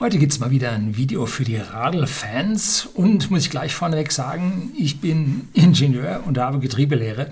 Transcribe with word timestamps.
Heute 0.00 0.16
gibt 0.16 0.32
es 0.32 0.38
mal 0.38 0.50
wieder 0.50 0.72
ein 0.72 0.96
Video 0.96 1.26
für 1.26 1.44
die 1.44 1.58
Radl-Fans 1.58 2.86
und 2.94 3.30
muss 3.30 3.42
ich 3.42 3.50
gleich 3.50 3.74
vorneweg 3.74 4.12
sagen, 4.12 4.72
ich 4.74 5.02
bin 5.02 5.50
Ingenieur 5.52 6.22
und 6.24 6.38
habe 6.38 6.58
Getriebelehre, 6.58 7.30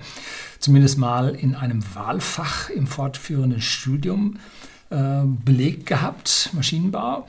zumindest 0.58 0.98
mal 0.98 1.34
in 1.34 1.54
einem 1.54 1.82
Wahlfach 1.94 2.68
im 2.68 2.86
fortführenden 2.86 3.62
Studium 3.62 4.36
äh, 4.90 5.22
belegt 5.24 5.86
gehabt, 5.86 6.50
Maschinenbau. 6.52 7.26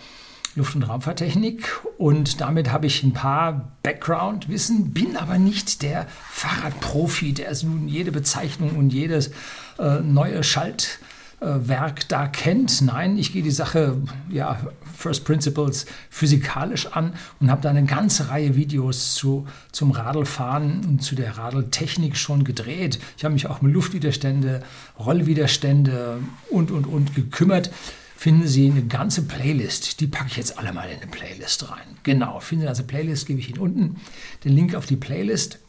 Luft- 0.56 0.76
und 0.76 0.84
Raumfahrttechnik 0.84 1.80
und 1.98 2.42
damit 2.42 2.72
habe 2.72 2.88
ich 2.88 3.04
ein 3.04 3.14
paar 3.14 3.72
Background-Wissen, 3.84 4.92
bin 4.94 5.16
aber 5.16 5.38
nicht 5.38 5.84
der 5.84 6.08
Fahrradprofi, 6.32 7.34
der 7.34 7.56
nun 7.64 7.88
jede 7.88 8.12
Bezeichnung 8.12 8.72
und 8.72 8.92
jedes 8.92 9.32
äh, 9.78 10.02
neue 10.02 10.44
Schalt 10.44 11.00
Werk 11.42 12.08
da 12.10 12.28
kennt. 12.28 12.82
Nein, 12.82 13.18
ich 13.18 13.32
gehe 13.32 13.44
die 13.44 13.52
Sache 13.52 13.98
ja 14.30 14.60
First 14.96 15.24
Principles 15.24 15.86
physikalisch 16.10 16.88
an 16.88 17.14
und 17.40 17.50
habe 17.50 17.62
da 17.62 17.70
eine 17.70 17.86
ganze 17.86 18.30
Reihe 18.30 18.56
Videos 18.56 19.16
zu, 19.16 19.48
zum 19.72 19.92
Radlfahren 19.92 20.86
und 20.86 21.02
zu 21.02 21.16
der 21.16 21.38
Radltechnik 21.38 22.18
schon 22.18 22.44
gedreht. 22.44 23.00
Ich 23.18 23.24
habe 23.24 23.34
mich 23.34 23.48
auch 23.48 23.62
um 23.62 23.68
Luftwiderstände, 23.68 24.62
Rollwiderstände 25.00 26.20
und 26.50 26.72
und 26.72 26.86
und 26.86 27.16
gekümmert. 27.16 27.72
Finden 28.18 28.48
Sie 28.48 28.70
eine 28.70 28.84
ganze 28.84 29.22
Playlist, 29.22 30.02
die 30.02 30.08
packe 30.08 30.28
ich 30.28 30.36
jetzt 30.36 30.60
alle 30.60 30.74
mal 30.74 30.90
in 30.90 30.98
eine 30.98 31.08
Playlist 31.10 31.72
rein. 31.72 31.88
Genau, 32.04 32.42
finden 32.42 32.64
Sie 32.64 32.68
also 32.68 32.84
Playlist, 32.84 33.28
gebe 33.28 33.40
ich 33.40 33.50
Ihnen 33.50 33.60
unten 33.60 33.96
den 34.44 34.52
Link 34.52 34.76
auf 34.76 34.86
die 34.86 34.98
Playlist 34.98 35.60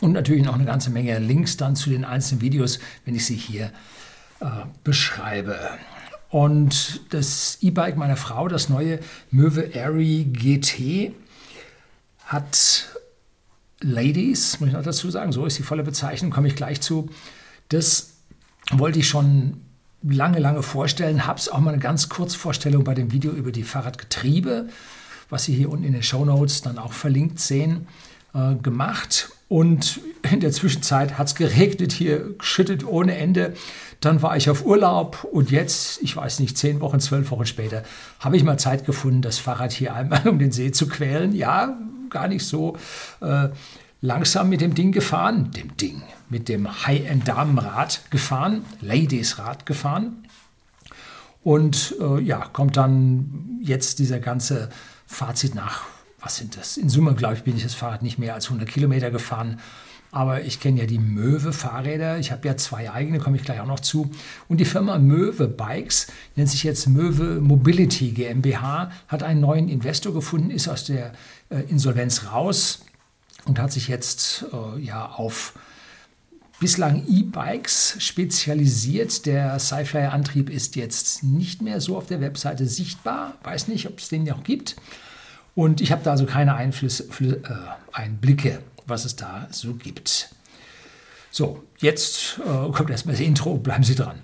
und 0.00 0.12
natürlich 0.12 0.44
noch 0.44 0.54
eine 0.54 0.64
ganze 0.64 0.88
Menge 0.90 1.18
Links 1.18 1.56
dann 1.58 1.76
zu 1.76 1.90
den 1.90 2.04
einzelnen 2.04 2.40
Videos, 2.40 2.78
wenn 3.04 3.14
ich 3.14 3.26
sie 3.26 3.36
hier 3.36 3.72
äh, 4.40 4.46
beschreibe. 4.84 5.58
Und 6.30 7.00
das 7.10 7.58
E-Bike 7.62 7.96
meiner 7.96 8.16
Frau, 8.16 8.48
das 8.48 8.68
neue 8.68 9.00
Möwe 9.30 9.74
Airy 9.74 10.24
GT, 10.24 11.12
hat 12.26 12.88
Ladies, 13.80 14.60
muss 14.60 14.68
ich 14.68 14.74
noch 14.74 14.82
dazu 14.82 15.10
sagen, 15.10 15.32
so 15.32 15.46
ist 15.46 15.58
die 15.58 15.62
volle 15.62 15.82
Bezeichnung, 15.82 16.30
komme 16.30 16.48
ich 16.48 16.56
gleich 16.56 16.80
zu. 16.80 17.08
Das 17.68 18.14
wollte 18.70 18.98
ich 18.98 19.08
schon 19.08 19.62
lange, 20.02 20.38
lange 20.38 20.62
vorstellen, 20.62 21.26
habe 21.26 21.38
es 21.38 21.48
auch 21.48 21.60
mal 21.60 21.72
eine 21.72 21.82
ganz 21.82 22.08
Kurzvorstellung 22.08 22.84
bei 22.84 22.94
dem 22.94 23.12
Video 23.12 23.32
über 23.32 23.52
die 23.52 23.62
Fahrradgetriebe, 23.62 24.68
was 25.30 25.44
Sie 25.44 25.54
hier 25.54 25.70
unten 25.70 25.84
in 25.84 25.92
den 25.92 26.02
Show 26.02 26.24
Notes 26.24 26.62
dann 26.62 26.78
auch 26.78 26.92
verlinkt 26.92 27.40
sehen, 27.40 27.86
äh, 28.34 28.54
gemacht. 28.56 29.30
Und 29.48 30.00
in 30.30 30.40
der 30.40 30.52
Zwischenzeit 30.52 31.16
hat 31.16 31.28
es 31.28 31.34
geregnet 31.34 31.92
hier, 31.92 32.34
geschüttet 32.36 32.86
ohne 32.86 33.16
Ende. 33.16 33.54
Dann 34.00 34.20
war 34.20 34.36
ich 34.36 34.50
auf 34.50 34.64
Urlaub 34.64 35.24
und 35.32 35.50
jetzt, 35.50 36.02
ich 36.02 36.14
weiß 36.14 36.40
nicht, 36.40 36.58
zehn 36.58 36.80
Wochen, 36.80 37.00
zwölf 37.00 37.30
Wochen 37.30 37.46
später, 37.46 37.82
habe 38.20 38.36
ich 38.36 38.44
mal 38.44 38.58
Zeit 38.58 38.84
gefunden, 38.84 39.22
das 39.22 39.38
Fahrrad 39.38 39.72
hier 39.72 39.94
einmal 39.94 40.28
um 40.28 40.38
den 40.38 40.52
See 40.52 40.70
zu 40.70 40.86
quälen. 40.86 41.34
Ja, 41.34 41.78
gar 42.10 42.28
nicht 42.28 42.44
so 42.44 42.76
äh, 43.20 43.48
langsam 44.00 44.50
mit 44.50 44.60
dem 44.60 44.74
Ding 44.74 44.92
gefahren, 44.92 45.50
dem 45.52 45.76
Ding, 45.76 46.02
mit 46.28 46.48
dem 46.48 46.86
High-End-Damenrad 46.86 48.02
gefahren, 48.10 48.64
Ladies-Rad 48.80 49.66
gefahren. 49.66 50.28
Und 51.42 51.94
äh, 52.00 52.20
ja, 52.20 52.44
kommt 52.52 52.76
dann 52.76 53.58
jetzt 53.62 53.98
dieser 53.98 54.20
ganze 54.20 54.68
Fazit 55.06 55.54
nach 55.54 55.86
was 56.20 56.36
sind 56.36 56.56
das? 56.56 56.76
In 56.76 56.88
Summe, 56.88 57.14
glaube 57.14 57.34
ich, 57.34 57.42
bin 57.42 57.56
ich 57.56 57.62
das 57.62 57.74
Fahrrad 57.74 58.02
nicht 58.02 58.18
mehr 58.18 58.34
als 58.34 58.46
100 58.46 58.68
Kilometer 58.68 59.10
gefahren. 59.10 59.60
Aber 60.10 60.42
ich 60.42 60.58
kenne 60.58 60.80
ja 60.80 60.86
die 60.86 60.98
Möwe-Fahrräder. 60.98 62.18
Ich 62.18 62.32
habe 62.32 62.48
ja 62.48 62.56
zwei 62.56 62.90
eigene, 62.90 63.18
komme 63.18 63.36
ich 63.36 63.44
gleich 63.44 63.60
auch 63.60 63.66
noch 63.66 63.80
zu. 63.80 64.10
Und 64.48 64.58
die 64.58 64.64
Firma 64.64 64.98
Möwe 64.98 65.48
Bikes 65.48 66.06
nennt 66.34 66.48
sich 66.48 66.62
jetzt 66.62 66.88
Möwe 66.88 67.40
Mobility 67.40 68.12
GmbH, 68.12 68.90
hat 69.06 69.22
einen 69.22 69.40
neuen 69.40 69.68
Investor 69.68 70.14
gefunden, 70.14 70.50
ist 70.50 70.66
aus 70.68 70.84
der 70.84 71.12
äh, 71.50 71.60
Insolvenz 71.68 72.32
raus 72.32 72.86
und 73.44 73.58
hat 73.58 73.70
sich 73.70 73.88
jetzt 73.88 74.46
äh, 74.52 74.80
ja 74.80 75.06
auf 75.06 75.52
bislang 76.58 77.04
E-Bikes 77.06 77.96
spezialisiert. 77.98 79.26
Der 79.26 79.58
Sci-Fi-Antrieb 79.58 80.48
ist 80.48 80.74
jetzt 80.74 81.22
nicht 81.22 81.60
mehr 81.60 81.82
so 81.82 81.98
auf 81.98 82.06
der 82.06 82.20
Webseite 82.22 82.66
sichtbar. 82.66 83.34
Weiß 83.42 83.68
nicht, 83.68 83.86
ob 83.86 83.98
es 83.98 84.08
den 84.08 84.24
noch 84.24 84.42
gibt. 84.42 84.76
Und 85.58 85.80
ich 85.80 85.90
habe 85.90 86.04
da 86.04 86.12
also 86.12 86.24
keine 86.24 86.54
Einflüsse, 86.54 87.08
äh, 87.20 87.34
Einblicke, 87.90 88.60
was 88.86 89.04
es 89.04 89.16
da 89.16 89.48
so 89.50 89.74
gibt. 89.74 90.28
So, 91.32 91.64
jetzt 91.78 92.38
äh, 92.38 92.70
kommt 92.70 92.90
erstmal 92.90 93.16
das 93.16 93.24
Intro, 93.24 93.56
bleiben 93.56 93.82
Sie 93.82 93.96
dran. 93.96 94.20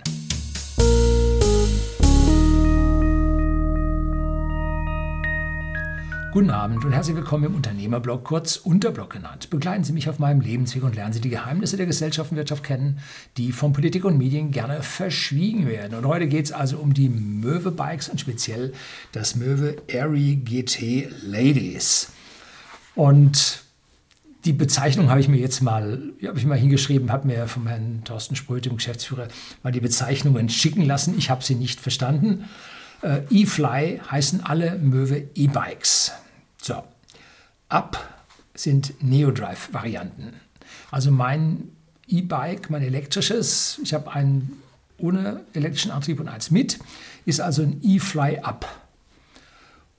Guten 6.34 6.50
Abend 6.50 6.84
und 6.84 6.90
herzlich 6.90 7.14
willkommen 7.14 7.44
im 7.44 7.54
Unternehmerblog, 7.54 8.24
kurz 8.24 8.56
Unterblog 8.56 9.10
genannt. 9.10 9.50
Begleiten 9.50 9.84
Sie 9.84 9.92
mich 9.92 10.08
auf 10.08 10.18
meinem 10.18 10.40
Lebensweg 10.40 10.82
und 10.82 10.96
lernen 10.96 11.12
Sie 11.12 11.20
die 11.20 11.28
Geheimnisse 11.28 11.76
der 11.76 11.86
Gesellschaft 11.86 12.32
und 12.32 12.36
Wirtschaft 12.36 12.64
kennen, 12.64 12.98
die 13.36 13.52
von 13.52 13.72
Politik 13.72 14.04
und 14.04 14.18
Medien 14.18 14.50
gerne 14.50 14.82
verschwiegen 14.82 15.68
werden. 15.68 15.96
Und 15.96 16.06
heute 16.06 16.26
geht 16.26 16.46
es 16.46 16.50
also 16.50 16.78
um 16.78 16.92
die 16.92 17.08
Möwe 17.08 17.70
Bikes 17.70 18.08
und 18.08 18.20
speziell 18.20 18.72
das 19.12 19.36
Möwe 19.36 19.76
Airy 19.86 20.34
GT 20.44 21.08
Ladies. 21.22 22.10
Und 22.96 23.62
die 24.44 24.54
Bezeichnung 24.54 25.10
habe 25.10 25.20
ich 25.20 25.28
mir 25.28 25.38
jetzt 25.38 25.60
mal, 25.60 26.02
habe 26.26 26.36
ich 26.36 26.46
mal 26.46 26.58
hingeschrieben, 26.58 27.12
habe 27.12 27.28
mir 27.28 27.46
vom 27.46 27.68
Herrn 27.68 28.02
Thorsten 28.02 28.34
Spröth, 28.34 28.64
dem 28.64 28.74
Geschäftsführer, 28.74 29.28
mal 29.62 29.70
die 29.70 29.78
Bezeichnungen 29.78 30.48
schicken 30.48 30.84
lassen. 30.84 31.14
Ich 31.16 31.30
habe 31.30 31.44
sie 31.44 31.54
nicht 31.54 31.78
verstanden. 31.78 32.46
Äh, 33.02 33.20
E-Fly 33.30 34.00
heißen 34.10 34.44
alle 34.44 34.78
Möwe 34.78 35.28
E-Bikes. 35.36 36.10
So, 36.64 36.82
ab 37.68 38.22
sind 38.54 38.94
Neodrive-Varianten. 39.02 40.40
Also 40.90 41.10
mein 41.10 41.68
E-Bike, 42.08 42.70
mein 42.70 42.80
elektrisches, 42.80 43.78
ich 43.82 43.92
habe 43.92 44.10
einen 44.12 44.62
ohne 44.96 45.44
elektrischen 45.52 45.90
Antrieb 45.90 46.20
und 46.20 46.28
eins 46.28 46.50
mit, 46.50 46.78
ist 47.26 47.42
also 47.42 47.64
ein 47.64 47.80
E-Fly 47.82 48.38
Up. 48.38 48.66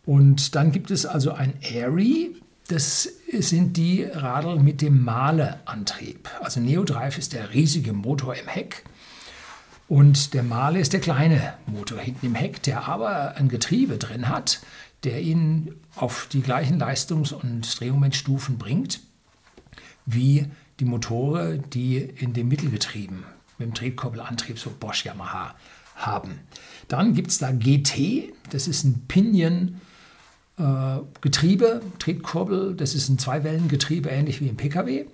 Und 0.08 0.56
dann 0.56 0.72
gibt 0.72 0.90
es 0.90 1.06
also 1.06 1.34
ein 1.34 1.54
Airy, 1.62 2.36
das 2.68 3.10
sind 3.32 3.78
die 3.78 4.04
Radl 4.04 4.58
mit 4.58 4.82
dem 4.82 5.04
Male-Antrieb. 5.04 6.32
Also 6.42 6.62
Neodrive 6.62 7.20
ist 7.20 7.34
der 7.34 7.54
riesige 7.54 7.94
Motor 7.94 8.34
im 8.34 8.48
Heck 8.48 8.84
und 9.88 10.34
der 10.34 10.42
Male 10.42 10.80
ist 10.80 10.94
der 10.94 11.00
kleine 11.00 11.54
Motor 11.68 12.00
hinten 12.00 12.26
im 12.26 12.36
Heck, 12.36 12.64
der 12.64 12.88
aber 12.88 13.36
ein 13.36 13.50
Getriebe 13.50 13.98
drin 14.00 14.30
hat, 14.30 14.62
der 15.06 15.22
ihn 15.22 15.76
auf 15.96 16.28
die 16.32 16.42
gleichen 16.42 16.80
Leistungs- 16.80 17.32
und 17.32 17.80
Drehmomentstufen 17.80 18.58
bringt, 18.58 19.00
wie 20.06 20.48
die 20.80 20.86
Motoren, 20.86 21.64
die 21.70 21.98
in 21.98 22.34
dem 22.34 22.48
Mittelgetrieben 22.48 23.24
mit 23.58 23.68
dem 23.68 23.74
Tretkoppelantrieb, 23.74 24.60
so 24.60 24.72
Bosch 24.78 25.06
Yamaha, 25.06 25.56
haben. 25.96 26.40
Dann 26.90 27.14
gibt 27.14 27.32
es 27.32 27.38
da 27.38 27.52
GT, 27.52 28.34
das 28.50 28.68
ist 28.68 28.84
ein 28.84 29.06
Pinion. 29.08 29.80
Äh, 30.58 30.98
Getriebe, 31.22 31.82
Tretkurbel, 32.00 32.76
das 32.76 32.96
ist 32.96 33.10
ein 33.10 33.18
Zweiwellengetriebe, 33.18 34.10
ähnlich 34.10 34.42
wie 34.42 34.48
im 34.48 34.58
Pkw. 34.58 35.06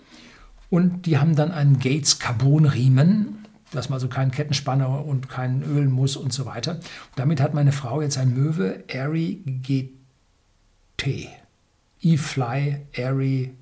Und 0.70 1.06
die 1.06 1.18
haben 1.18 1.36
dann 1.36 1.52
einen 1.52 1.80
Gates 1.80 2.18
Carbon 2.18 2.66
Riemen, 2.66 3.41
dass 3.72 3.90
man 3.90 3.96
also 3.96 4.08
keinen 4.08 4.32
Kettenspanner 4.32 5.06
und 5.06 5.30
keinen 5.30 5.64
Ölen 5.64 5.92
muss 5.92 6.16
und 6.16 6.34
so 6.34 6.46
weiter. 6.46 6.76
Und 6.76 6.84
damit 7.16 7.42
hat 7.42 7.54
meine 7.54 7.72
Frau 7.72 8.02
jetzt 8.02 8.18
ein 8.18 8.34
Möwe 8.34 8.84
Airy 8.88 9.42
GT. 9.64 11.30
E-Fly 12.02 12.78
Airy 12.94 13.54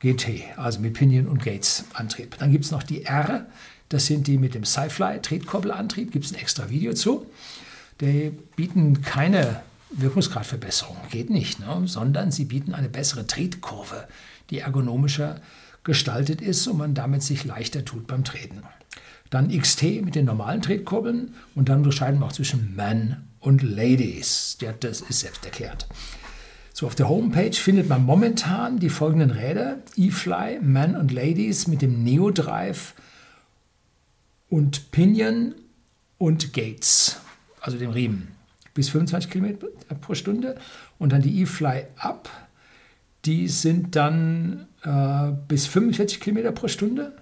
GT, 0.00 0.56
also 0.56 0.80
mit 0.80 0.94
Pinion 0.94 1.26
und 1.26 1.42
Gates 1.42 1.84
Antrieb. 1.94 2.36
Dann 2.38 2.50
gibt 2.50 2.64
es 2.64 2.70
noch 2.70 2.82
die 2.82 3.04
R, 3.04 3.46
das 3.88 4.06
sind 4.06 4.26
die 4.26 4.38
mit 4.38 4.54
dem 4.54 4.64
Sci-Fly 4.64 5.20
Tretkoppelantrieb, 5.22 6.12
gibt 6.12 6.24
es 6.24 6.32
ein 6.32 6.38
extra 6.38 6.68
Video 6.68 6.92
zu. 6.92 7.26
Die 8.00 8.32
bieten 8.56 9.00
keine 9.02 9.62
Wirkungsgradverbesserung, 9.90 10.96
geht 11.10 11.30
nicht, 11.30 11.60
ne? 11.60 11.82
sondern 11.86 12.30
sie 12.30 12.44
bieten 12.44 12.74
eine 12.74 12.88
bessere 12.88 13.26
Tretkurve, 13.26 14.06
die 14.50 14.58
ergonomischer 14.58 15.40
gestaltet 15.86 16.42
ist 16.42 16.66
und 16.66 16.76
man 16.76 16.92
damit 16.92 17.22
sich 17.22 17.44
leichter 17.44 17.84
tut 17.84 18.06
beim 18.06 18.24
Treten. 18.24 18.62
Dann 19.30 19.48
XT 19.48 20.04
mit 20.04 20.14
den 20.14 20.26
normalen 20.26 20.60
Tretkurbeln 20.60 21.34
und 21.54 21.68
dann 21.68 21.78
unterscheiden 21.78 22.20
wir 22.20 22.26
auch 22.26 22.32
zwischen 22.32 22.76
Man 22.76 23.26
und 23.40 23.62
Ladies. 23.62 24.58
Ja, 24.60 24.72
das 24.72 25.00
ist 25.00 25.20
selbst 25.20 25.44
erklärt. 25.44 25.86
So, 26.72 26.86
auf 26.86 26.94
der 26.94 27.08
Homepage 27.08 27.54
findet 27.54 27.88
man 27.88 28.04
momentan 28.04 28.78
die 28.78 28.90
folgenden 28.90 29.30
Räder: 29.30 29.78
E-Fly, 29.96 30.60
Man 30.60 30.94
und 30.94 31.10
Ladies 31.10 31.66
mit 31.66 31.80
dem 31.80 32.04
Neo 32.04 32.30
Drive 32.30 32.94
und 34.50 34.90
Pinion 34.90 35.54
und 36.18 36.52
Gates, 36.52 37.20
also 37.60 37.78
dem 37.78 37.90
Riemen, 37.90 38.28
bis 38.74 38.90
25 38.90 39.30
km 39.30 39.54
pro 40.00 40.14
Stunde. 40.14 40.58
Und 40.98 41.12
dann 41.12 41.22
die 41.22 41.40
E-Fly 41.40 41.84
Up, 41.96 42.28
die 43.26 43.48
sind 43.48 43.96
dann 43.96 44.68
äh, 44.82 45.32
bis 45.48 45.66
45 45.66 46.20
km 46.20 46.54
pro 46.54 46.68
Stunde. 46.68 47.12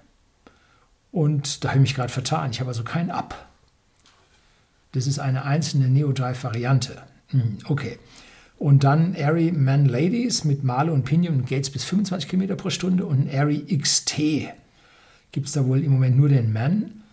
Und 1.11 1.63
da 1.63 1.69
habe 1.69 1.79
ich 1.79 1.81
mich 1.81 1.95
gerade 1.95 2.11
vertan. 2.11 2.51
Ich 2.51 2.59
habe 2.59 2.69
also 2.69 2.83
kein 2.83 3.09
Up. 3.09 3.47
Das 4.91 5.07
ist 5.07 5.19
eine 5.19 5.45
einzelne 5.45 5.89
Neodrive-Variante. 5.89 7.01
Hm, 7.29 7.57
okay. 7.65 7.97
Und 8.57 8.83
dann 8.83 9.15
Airy 9.15 9.51
Man 9.51 9.85
Ladies 9.85 10.45
mit 10.45 10.63
Male 10.63 10.91
und 10.91 11.03
Pinion 11.03 11.45
Gates 11.45 11.69
bis 11.69 11.83
25 11.83 12.29
km 12.29 12.55
pro 12.55 12.69
Stunde 12.69 13.05
und 13.05 13.27
Airy 13.27 13.65
XT. 13.77 14.17
Gibt 15.31 15.47
es 15.47 15.53
da 15.53 15.65
wohl 15.65 15.83
im 15.83 15.91
Moment 15.91 16.17
nur 16.17 16.29
den 16.29 16.53
Man 16.53 17.03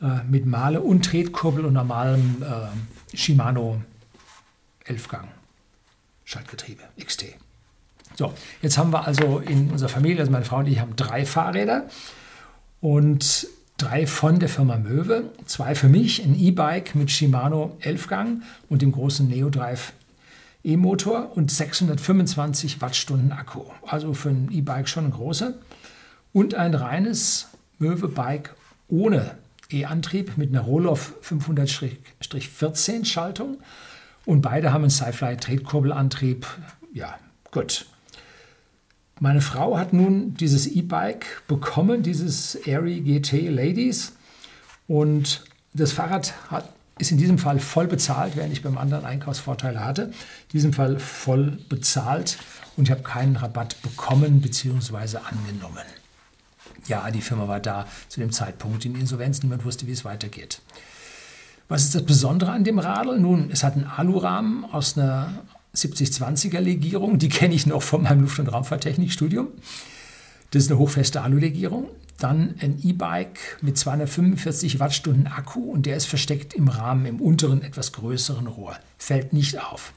äh, 0.00 0.22
mit 0.28 0.46
Male 0.46 0.82
und 0.82 1.04
Tretkurbel 1.04 1.64
und 1.64 1.72
normalem 1.72 2.42
äh, 2.42 3.16
Shimano 3.16 3.82
11-Gang 4.86 5.28
Schaltgetriebe 6.24 6.82
XT. 7.04 7.36
So, 8.16 8.32
jetzt 8.62 8.78
haben 8.78 8.92
wir 8.92 9.06
also 9.06 9.38
in 9.40 9.70
unserer 9.70 9.90
Familie, 9.90 10.20
also 10.20 10.32
meine 10.32 10.44
Frau 10.44 10.58
und 10.58 10.66
ich 10.66 10.80
haben 10.80 10.96
drei 10.96 11.26
Fahrräder 11.26 11.84
und 12.80 13.46
drei 13.76 14.06
von 14.06 14.40
der 14.40 14.48
Firma 14.48 14.78
Möwe, 14.78 15.24
zwei 15.44 15.74
für 15.74 15.90
mich, 15.90 16.24
ein 16.24 16.34
E-Bike 16.34 16.94
mit 16.94 17.10
Shimano 17.10 17.76
11-Gang 17.82 18.42
und 18.70 18.80
dem 18.80 18.92
großen 18.92 19.28
Neodrive 19.28 19.92
E-Motor 20.64 21.36
und 21.36 21.50
625 21.50 22.80
Wattstunden 22.80 23.32
Akku. 23.32 23.64
Also 23.86 24.14
für 24.14 24.30
ein 24.30 24.50
E-Bike 24.50 24.88
schon 24.88 25.04
ein 25.04 25.10
großer. 25.12 25.54
Und 26.32 26.54
ein 26.54 26.74
reines 26.74 27.48
Möwe-Bike 27.78 28.54
ohne 28.88 29.36
E-Antrieb 29.70 30.36
mit 30.36 30.50
einer 30.50 30.62
Roloff 30.62 31.12
500-14 31.22 33.04
Schaltung. 33.04 33.58
Und 34.24 34.40
beide 34.40 34.72
haben 34.72 34.82
einen 34.82 34.90
Sci-Fly 34.90 35.36
Tretkurbelantrieb. 35.36 36.46
Ja, 36.92 37.18
gut. 37.52 37.86
Meine 39.18 39.40
Frau 39.40 39.78
hat 39.78 39.94
nun 39.94 40.34
dieses 40.34 40.66
E-Bike 40.66 41.42
bekommen, 41.48 42.02
dieses 42.02 42.54
Airy 42.66 43.00
GT 43.00 43.48
Ladies. 43.48 44.12
Und 44.88 45.44
das 45.72 45.92
Fahrrad 45.92 46.34
hat, 46.50 46.68
ist 46.98 47.12
in 47.12 47.18
diesem 47.18 47.38
Fall 47.38 47.58
voll 47.58 47.86
bezahlt, 47.86 48.36
während 48.36 48.52
ich 48.52 48.62
beim 48.62 48.76
anderen 48.76 49.06
Einkaufsvorteile 49.06 49.82
hatte. 49.82 50.02
In 50.02 50.12
diesem 50.52 50.72
Fall 50.74 50.98
voll 50.98 51.58
bezahlt 51.68 52.38
und 52.76 52.84
ich 52.84 52.90
habe 52.90 53.02
keinen 53.02 53.36
Rabatt 53.36 53.80
bekommen 53.80 54.42
bzw. 54.42 55.18
angenommen. 55.18 55.84
Ja, 56.86 57.10
die 57.10 57.22
Firma 57.22 57.48
war 57.48 57.60
da 57.60 57.86
zu 58.08 58.20
dem 58.20 58.32
Zeitpunkt 58.32 58.84
in 58.84 58.94
Insolvenz. 58.94 59.42
Niemand 59.42 59.64
wusste, 59.64 59.86
wie 59.86 59.92
es 59.92 60.04
weitergeht. 60.04 60.60
Was 61.68 61.84
ist 61.84 61.94
das 61.94 62.04
Besondere 62.04 62.52
an 62.52 62.64
dem 62.64 62.78
Radl? 62.78 63.18
Nun, 63.18 63.50
es 63.50 63.64
hat 63.64 63.74
einen 63.74 63.86
Alurahmen 63.86 64.64
aus 64.66 64.96
einer 64.96 65.32
70-20er 65.76 66.60
Legierung. 66.60 67.18
Die 67.18 67.28
kenne 67.28 67.54
ich 67.54 67.66
noch 67.66 67.82
von 67.82 68.02
meinem 68.02 68.22
Luft- 68.22 68.38
und 68.38 68.48
Raumfahrttechnikstudium. 68.48 69.48
Das 70.50 70.64
ist 70.64 70.70
eine 70.70 70.78
hochfeste 70.78 71.22
Alulegierung. 71.22 71.88
Dann 72.18 72.54
ein 72.60 72.80
E-Bike 72.82 73.58
mit 73.60 73.76
245 73.76 74.80
Wattstunden 74.80 75.26
Akku 75.26 75.60
und 75.70 75.84
der 75.84 75.96
ist 75.96 76.06
versteckt 76.06 76.54
im 76.54 76.68
Rahmen 76.68 77.04
im 77.04 77.20
unteren, 77.20 77.62
etwas 77.62 77.92
größeren 77.92 78.46
Rohr. 78.46 78.76
Fällt 78.96 79.34
nicht 79.34 79.62
auf. 79.62 79.92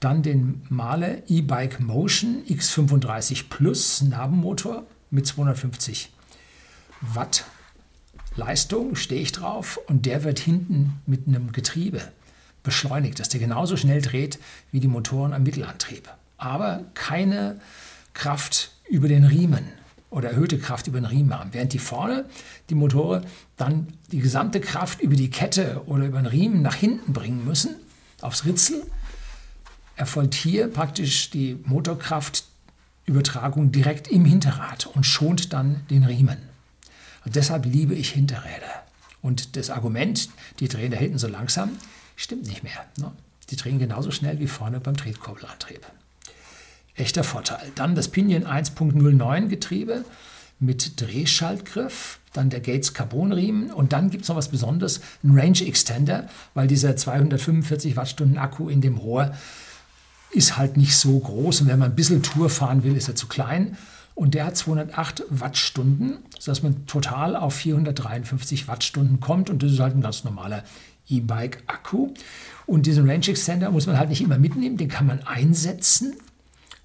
Dann 0.00 0.24
den 0.24 0.62
Male 0.68 1.22
E-Bike 1.28 1.78
Motion 1.78 2.42
X35 2.48 3.44
Plus 3.48 4.02
Nabenmotor 4.02 4.84
mit 5.10 5.26
250 5.28 6.10
Watt 7.00 7.44
Leistung, 8.34 8.96
stehe 8.96 9.20
ich 9.20 9.32
drauf 9.32 9.78
und 9.86 10.06
der 10.06 10.24
wird 10.24 10.38
hinten 10.38 10.94
mit 11.06 11.28
einem 11.28 11.52
Getriebe 11.52 12.00
beschleunigt, 12.62 13.18
dass 13.18 13.28
der 13.28 13.40
genauso 13.40 13.76
schnell 13.76 14.00
dreht 14.00 14.38
wie 14.70 14.80
die 14.80 14.88
Motoren 14.88 15.32
am 15.32 15.42
Mittelantrieb. 15.42 16.08
Aber 16.38 16.84
keine 16.94 17.60
Kraft 18.14 18.72
über 18.88 19.08
den 19.08 19.24
Riemen 19.24 19.64
oder 20.10 20.30
erhöhte 20.30 20.58
Kraft 20.58 20.86
über 20.86 21.00
den 21.00 21.06
Riemen 21.06 21.38
haben. 21.38 21.50
Während 21.52 21.72
die 21.72 21.78
vorne, 21.78 22.26
die 22.68 22.74
Motoren, 22.74 23.24
dann 23.56 23.88
die 24.10 24.18
gesamte 24.18 24.60
Kraft 24.60 25.00
über 25.00 25.16
die 25.16 25.30
Kette 25.30 25.82
oder 25.86 26.06
über 26.06 26.18
den 26.18 26.26
Riemen 26.26 26.62
nach 26.62 26.74
hinten 26.74 27.12
bringen 27.12 27.44
müssen, 27.44 27.76
aufs 28.20 28.44
Ritzel, 28.44 28.82
erfolgt 29.96 30.34
hier 30.34 30.68
praktisch 30.68 31.30
die 31.30 31.58
Motorkraftübertragung 31.64 33.72
direkt 33.72 34.08
im 34.08 34.24
Hinterrad 34.24 34.86
und 34.86 35.04
schont 35.04 35.52
dann 35.52 35.86
den 35.90 36.04
Riemen. 36.04 36.38
Und 37.24 37.36
deshalb 37.36 37.64
liebe 37.64 37.94
ich 37.94 38.10
Hinterräder. 38.10 38.82
Und 39.22 39.56
das 39.56 39.70
Argument, 39.70 40.28
die 40.60 40.68
drehen 40.68 40.90
da 40.90 40.98
hinten 40.98 41.18
so 41.18 41.28
langsam, 41.28 41.70
Stimmt 42.22 42.46
nicht 42.46 42.62
mehr. 42.62 42.72
Ne? 43.00 43.10
Die 43.50 43.56
drehen 43.56 43.80
genauso 43.80 44.12
schnell 44.12 44.38
wie 44.38 44.46
vorne 44.46 44.78
beim 44.78 44.96
Tretkurbelantrieb. 44.96 45.84
Echter 46.94 47.24
Vorteil. 47.24 47.72
Dann 47.74 47.96
das 47.96 48.06
Pinion 48.06 48.46
1.09 48.46 49.48
Getriebe 49.48 50.04
mit 50.60 51.00
Drehschaltgriff, 51.00 52.20
dann 52.32 52.48
der 52.48 52.60
Gates 52.60 52.94
Carbonriemen 52.94 53.72
und 53.72 53.92
dann 53.92 54.08
gibt 54.10 54.22
es 54.22 54.28
noch 54.28 54.36
was 54.36 54.50
Besonderes, 54.50 55.00
ein 55.24 55.36
Range 55.36 55.66
Extender, 55.66 56.28
weil 56.54 56.68
dieser 56.68 56.94
245 56.96 57.96
Wattstunden 57.96 58.38
Akku 58.38 58.68
in 58.68 58.80
dem 58.80 58.98
Rohr 58.98 59.34
ist 60.30 60.56
halt 60.56 60.76
nicht 60.76 60.96
so 60.96 61.18
groß 61.18 61.62
und 61.62 61.66
wenn 61.66 61.80
man 61.80 61.90
ein 61.90 61.96
bisschen 61.96 62.22
Tour 62.22 62.48
fahren 62.50 62.84
will, 62.84 62.96
ist 62.96 63.08
er 63.08 63.16
zu 63.16 63.26
klein 63.26 63.76
und 64.14 64.34
der 64.34 64.46
hat 64.46 64.56
208 64.56 65.24
Wattstunden, 65.28 66.18
sodass 66.38 66.62
man 66.62 66.86
total 66.86 67.34
auf 67.34 67.54
453 67.54 68.68
Wattstunden 68.68 69.18
kommt 69.18 69.50
und 69.50 69.64
das 69.64 69.72
ist 69.72 69.80
halt 69.80 69.96
ein 69.96 70.02
ganz 70.02 70.22
normaler 70.22 70.62
E-Bike-Akku. 71.16 72.14
Und 72.66 72.86
diesen 72.86 73.08
Range 73.08 73.26
Extender 73.26 73.70
muss 73.70 73.86
man 73.86 73.98
halt 73.98 74.08
nicht 74.08 74.22
immer 74.22 74.38
mitnehmen, 74.38 74.76
den 74.76 74.88
kann 74.88 75.06
man 75.06 75.22
einsetzen. 75.22 76.14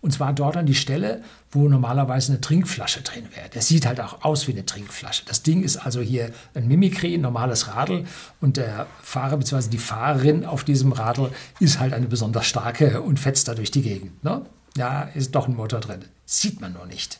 Und 0.01 0.11
zwar 0.11 0.31
dort 0.31 0.55
an 0.57 0.65
die 0.65 0.75
Stelle, 0.75 1.23
wo 1.51 1.67
normalerweise 1.67 2.31
eine 2.31 2.41
Trinkflasche 2.41 3.01
drin 3.01 3.25
wäre. 3.35 3.49
Der 3.49 3.61
sieht 3.61 3.85
halt 3.85 3.99
auch 3.99 4.23
aus 4.23 4.47
wie 4.47 4.51
eine 4.51 4.65
Trinkflasche. 4.65 5.23
Das 5.25 5.43
Ding 5.43 5.63
ist 5.63 5.77
also 5.77 6.01
hier 6.01 6.31
ein 6.53 6.67
Mimikry, 6.67 7.15
ein 7.15 7.21
normales 7.21 7.75
Radl. 7.75 8.05
Und 8.39 8.57
der 8.57 8.85
Fahrer 9.01 9.37
bzw. 9.37 9.69
die 9.69 9.77
Fahrerin 9.79 10.45
auf 10.45 10.63
diesem 10.63 10.91
Radl 10.91 11.31
ist 11.59 11.79
halt 11.79 11.93
eine 11.93 12.07
besonders 12.07 12.45
starke 12.45 13.01
und 13.01 13.19
fetzt 13.19 13.47
da 13.47 13.55
durch 13.55 13.71
die 13.71 13.81
Gegend. 13.81 14.23
Ne? 14.23 14.45
Ja, 14.77 15.01
ist 15.01 15.33
doch 15.33 15.47
ein 15.47 15.55
Motor 15.55 15.79
drin. 15.79 16.05
Sieht 16.25 16.61
man 16.61 16.73
nur 16.73 16.85
nicht. 16.85 17.19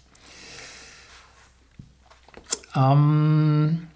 Ähm, 2.75 3.87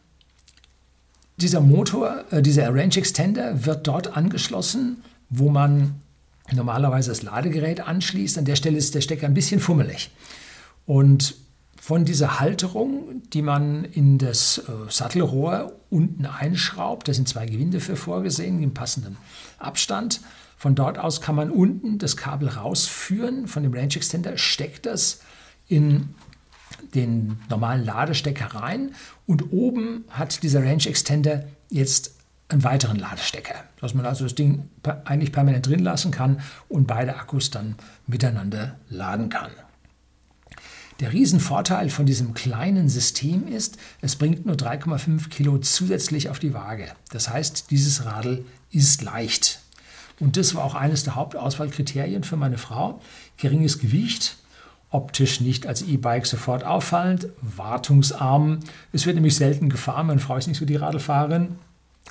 dieser 1.42 1.62
Motor, 1.62 2.26
äh, 2.32 2.42
dieser 2.42 2.74
Range 2.74 2.96
Extender 2.96 3.66
wird 3.66 3.88
dort 3.88 4.16
angeschlossen, 4.16 5.04
wo 5.30 5.50
man 5.50 5.96
normalerweise 6.52 7.10
das 7.10 7.22
Ladegerät 7.22 7.82
anschließt. 7.82 8.38
An 8.38 8.46
der 8.46 8.56
Stelle 8.56 8.78
ist 8.78 8.96
der 8.96 9.02
Stecker 9.02 9.28
ein 9.28 9.34
bisschen 9.34 9.60
fummelig. 9.60 10.12
Und 10.86 11.36
von 11.80 12.06
dieser 12.06 12.40
Halterung, 12.40 13.24
die 13.34 13.42
man 13.42 13.86
in 13.86 14.18
das 14.18 14.60
äh, 14.60 14.92
Sattelrohr 14.92 15.74
unten 15.90 16.26
einschraubt, 16.26 17.08
da 17.08 17.14
sind 17.14 17.28
zwei 17.28 17.46
Gewinde 17.46 17.80
für 17.80 17.96
vorgesehen, 17.96 18.62
im 18.62 18.74
passenden 18.74 19.18
Abstand. 19.58 20.22
Von 20.58 20.76
dort 20.76 21.00
aus 21.00 21.22
kann 21.22 21.36
man 21.36 21.50
unten 21.50 21.98
das 21.98 22.18
Kabel 22.18 22.50
rausführen. 22.50 23.48
Von 23.48 23.64
dem 23.64 23.74
Range 23.74 23.96
Extender 23.96 24.38
steckt 24.38 24.86
das 24.86 25.22
in 25.68 26.10
den 26.94 27.40
normalen 27.50 27.86
Ladestecker 27.86 28.48
rein 28.56 28.92
und 29.26 29.52
oben 29.52 30.06
hat 30.10 30.44
dieser 30.44 30.64
Range 30.64 30.86
Extender 30.86 31.46
jetzt 31.70 32.16
einen 32.50 32.64
weiteren 32.64 32.98
Ladestecker, 32.98 33.64
dass 33.80 33.94
man 33.94 34.06
also 34.06 34.26
das 34.26 34.36
Ding 34.36 34.70
eigentlich 35.06 35.32
permanent 35.32 35.68
drin 35.68 35.80
lassen 35.80 36.12
kann 36.12 36.42
und 36.68 36.86
beide 36.88 37.16
Akkus 37.16 37.50
dann 37.50 37.76
miteinander 38.08 38.76
laden 38.90 39.30
kann. 39.30 39.52
Der 41.00 41.14
Riesenvorteil 41.14 41.90
von 41.90 42.06
diesem 42.06 42.36
kleinen 42.36 42.88
System 42.88 43.48
ist, 43.48 43.78
es 44.02 44.16
bringt 44.18 44.46
nur 44.46 44.56
3,5 44.56 45.30
Kilo 45.30 45.58
zusätzlich 45.58 46.30
auf 46.30 46.38
die 46.38 46.54
Waage. 46.54 46.92
Das 47.10 47.30
heißt, 47.30 47.72
dieses 47.72 48.06
Radl 48.06 48.46
ist 48.70 49.02
leicht. 49.02 49.62
Und 50.20 50.38
das 50.38 50.54
war 50.54 50.64
auch 50.64 50.76
eines 50.76 51.04
der 51.04 51.16
Hauptauswahlkriterien 51.16 52.24
für 52.24 52.38
meine 52.38 52.60
Frau. 52.60 53.02
Geringes 53.38 53.80
Gewicht, 53.80 54.38
optisch 54.92 55.40
nicht 55.40 55.66
als 55.66 55.82
E-Bike 55.82 56.26
sofort 56.26 56.64
auffallend, 56.64 57.30
wartungsarm. 57.42 58.60
Es 58.92 59.06
wird 59.06 59.16
nämlich 59.16 59.36
selten 59.36 59.70
gefahren, 59.70 60.08
meine 60.08 60.20
Frau 60.20 60.36
ist 60.36 60.48
nicht 60.48 60.58
so 60.60 60.66
die 60.66 60.76
Radlfahrerin. 60.76 61.56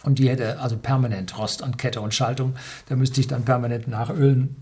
Und 0.03 0.19
die 0.19 0.31
hätte 0.31 0.59
also 0.61 0.79
permanent 0.79 1.37
Rost 1.39 1.63
an 1.63 1.77
Kette 1.77 2.01
und 2.01 2.15
Schaltung. 2.15 2.55
Da 2.89 2.97
müsste 2.97 3.21
ich 3.21 3.29
dann 3.29 3.45
permanent 3.45 3.87
nachölen. 3.87 4.57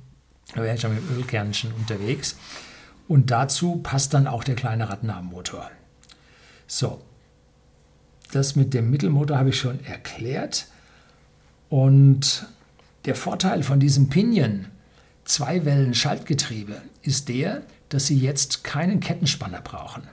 Da 0.52 0.62
wäre 0.62 0.74
ich 0.74 0.80
schon 0.80 0.94
mit 0.94 1.08
dem 1.08 1.16
Ölkernchen 1.16 1.72
unterwegs. 1.72 2.36
Und 3.06 3.30
dazu 3.30 3.76
passt 3.76 4.14
dann 4.14 4.26
auch 4.26 4.42
der 4.42 4.56
kleine 4.56 4.88
Radnabenmotor. 4.88 5.70
So, 6.66 7.00
das 8.32 8.56
mit 8.56 8.74
dem 8.74 8.90
Mittelmotor 8.90 9.38
habe 9.38 9.50
ich 9.50 9.58
schon 9.58 9.84
erklärt. 9.84 10.66
Und 11.68 12.46
der 13.04 13.14
Vorteil 13.14 13.62
von 13.62 13.78
diesem 13.78 14.08
Pinion 14.08 14.66
Zwei-Wellen-Schaltgetriebe 15.28 16.80
ist 17.02 17.28
der, 17.28 17.62
dass 17.90 18.06
sie 18.06 18.18
jetzt 18.18 18.64
keinen 18.64 19.00
Kettenspanner 19.00 19.60
brauchen. 19.60 20.04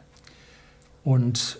Und 1.05 1.60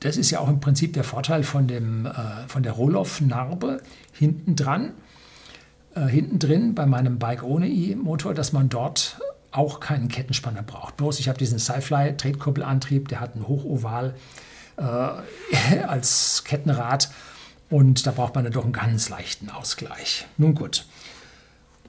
das 0.00 0.16
ist 0.16 0.30
ja 0.30 0.40
auch 0.40 0.48
im 0.48 0.60
Prinzip 0.60 0.94
der 0.94 1.04
Vorteil 1.04 1.42
von, 1.42 1.68
dem, 1.68 2.06
äh, 2.06 2.12
von 2.48 2.62
der 2.62 2.72
Roloff-Narbe 2.72 3.82
hinten 4.12 4.56
dran, 4.56 4.92
äh, 5.94 6.06
hinten 6.06 6.38
drin 6.38 6.74
bei 6.74 6.86
meinem 6.86 7.18
Bike 7.18 7.42
ohne 7.42 7.68
E-Motor, 7.68 8.32
dass 8.32 8.52
man 8.52 8.70
dort 8.70 9.20
auch 9.50 9.80
keinen 9.80 10.08
Kettenspanner 10.08 10.62
braucht. 10.62 10.96
Bloß 10.96 11.20
ich 11.20 11.28
habe 11.28 11.38
diesen 11.38 11.58
Sci-Fly 11.58 12.16
Tretkuppelantrieb, 12.16 13.08
der 13.08 13.20
hat 13.20 13.34
einen 13.34 13.46
Hochoval 13.46 14.14
äh, 14.78 15.82
als 15.86 16.44
Kettenrad 16.44 17.10
Und 17.68 18.06
da 18.06 18.12
braucht 18.12 18.34
man 18.34 18.44
dann 18.44 18.54
doch 18.54 18.64
einen 18.64 18.72
ganz 18.72 19.10
leichten 19.10 19.50
Ausgleich. 19.50 20.26
Nun 20.38 20.54
gut. 20.54 20.86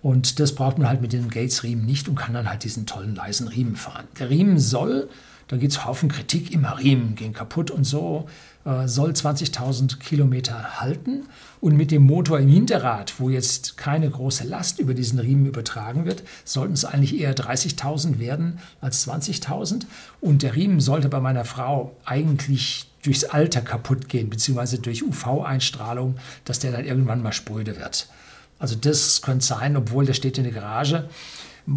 Und 0.01 0.39
das 0.39 0.53
braucht 0.53 0.77
man 0.77 0.87
halt 0.87 1.01
mit 1.01 1.13
dem 1.13 1.29
Gates-Riemen 1.29 1.85
nicht 1.85 2.07
und 2.07 2.15
kann 2.15 2.33
dann 2.33 2.49
halt 2.49 2.63
diesen 2.63 2.85
tollen 2.85 3.15
leisen 3.15 3.47
Riemen 3.47 3.75
fahren. 3.75 4.07
Der 4.19 4.29
Riemen 4.29 4.59
soll, 4.59 5.09
da 5.47 5.57
gibt 5.57 5.71
es 5.71 5.85
Haufen 5.85 6.09
Kritik, 6.09 6.51
immer 6.51 6.77
Riemen 6.77 7.15
gehen 7.15 7.33
kaputt 7.33 7.71
und 7.71 7.83
so, 7.83 8.27
äh, 8.65 8.87
soll 8.87 9.11
20.000 9.11 9.99
Kilometer 9.99 10.79
halten. 10.79 11.23
Und 11.61 11.77
mit 11.77 11.89
dem 11.89 12.03
Motor 12.03 12.39
im 12.39 12.49
Hinterrad, 12.49 13.19
wo 13.19 13.29
jetzt 13.29 13.77
keine 13.77 14.09
große 14.09 14.45
Last 14.45 14.79
über 14.79 14.93
diesen 14.93 15.19
Riemen 15.19 15.45
übertragen 15.45 16.05
wird, 16.05 16.23
sollten 16.43 16.73
es 16.73 16.85
eigentlich 16.85 17.19
eher 17.19 17.35
30.000 17.35 18.19
werden 18.19 18.59
als 18.81 19.07
20.000. 19.07 19.85
Und 20.21 20.43
der 20.43 20.55
Riemen 20.55 20.81
sollte 20.81 21.09
bei 21.09 21.19
meiner 21.19 21.45
Frau 21.45 21.95
eigentlich 22.05 22.91
durchs 23.03 23.23
Alter 23.23 23.61
kaputt 23.61 24.09
gehen, 24.09 24.29
beziehungsweise 24.29 24.79
durch 24.79 25.03
UV-Einstrahlung, 25.03 26.15
dass 26.43 26.59
der 26.59 26.73
dann 26.73 26.85
irgendwann 26.85 27.23
mal 27.23 27.31
spröde 27.31 27.77
wird. 27.77 28.09
Also 28.59 28.75
das 28.75 29.21
könnte 29.21 29.45
sein, 29.45 29.77
obwohl 29.77 30.05
der 30.05 30.13
steht 30.13 30.37
in 30.37 30.43
der 30.43 30.53
Garage, 30.53 31.09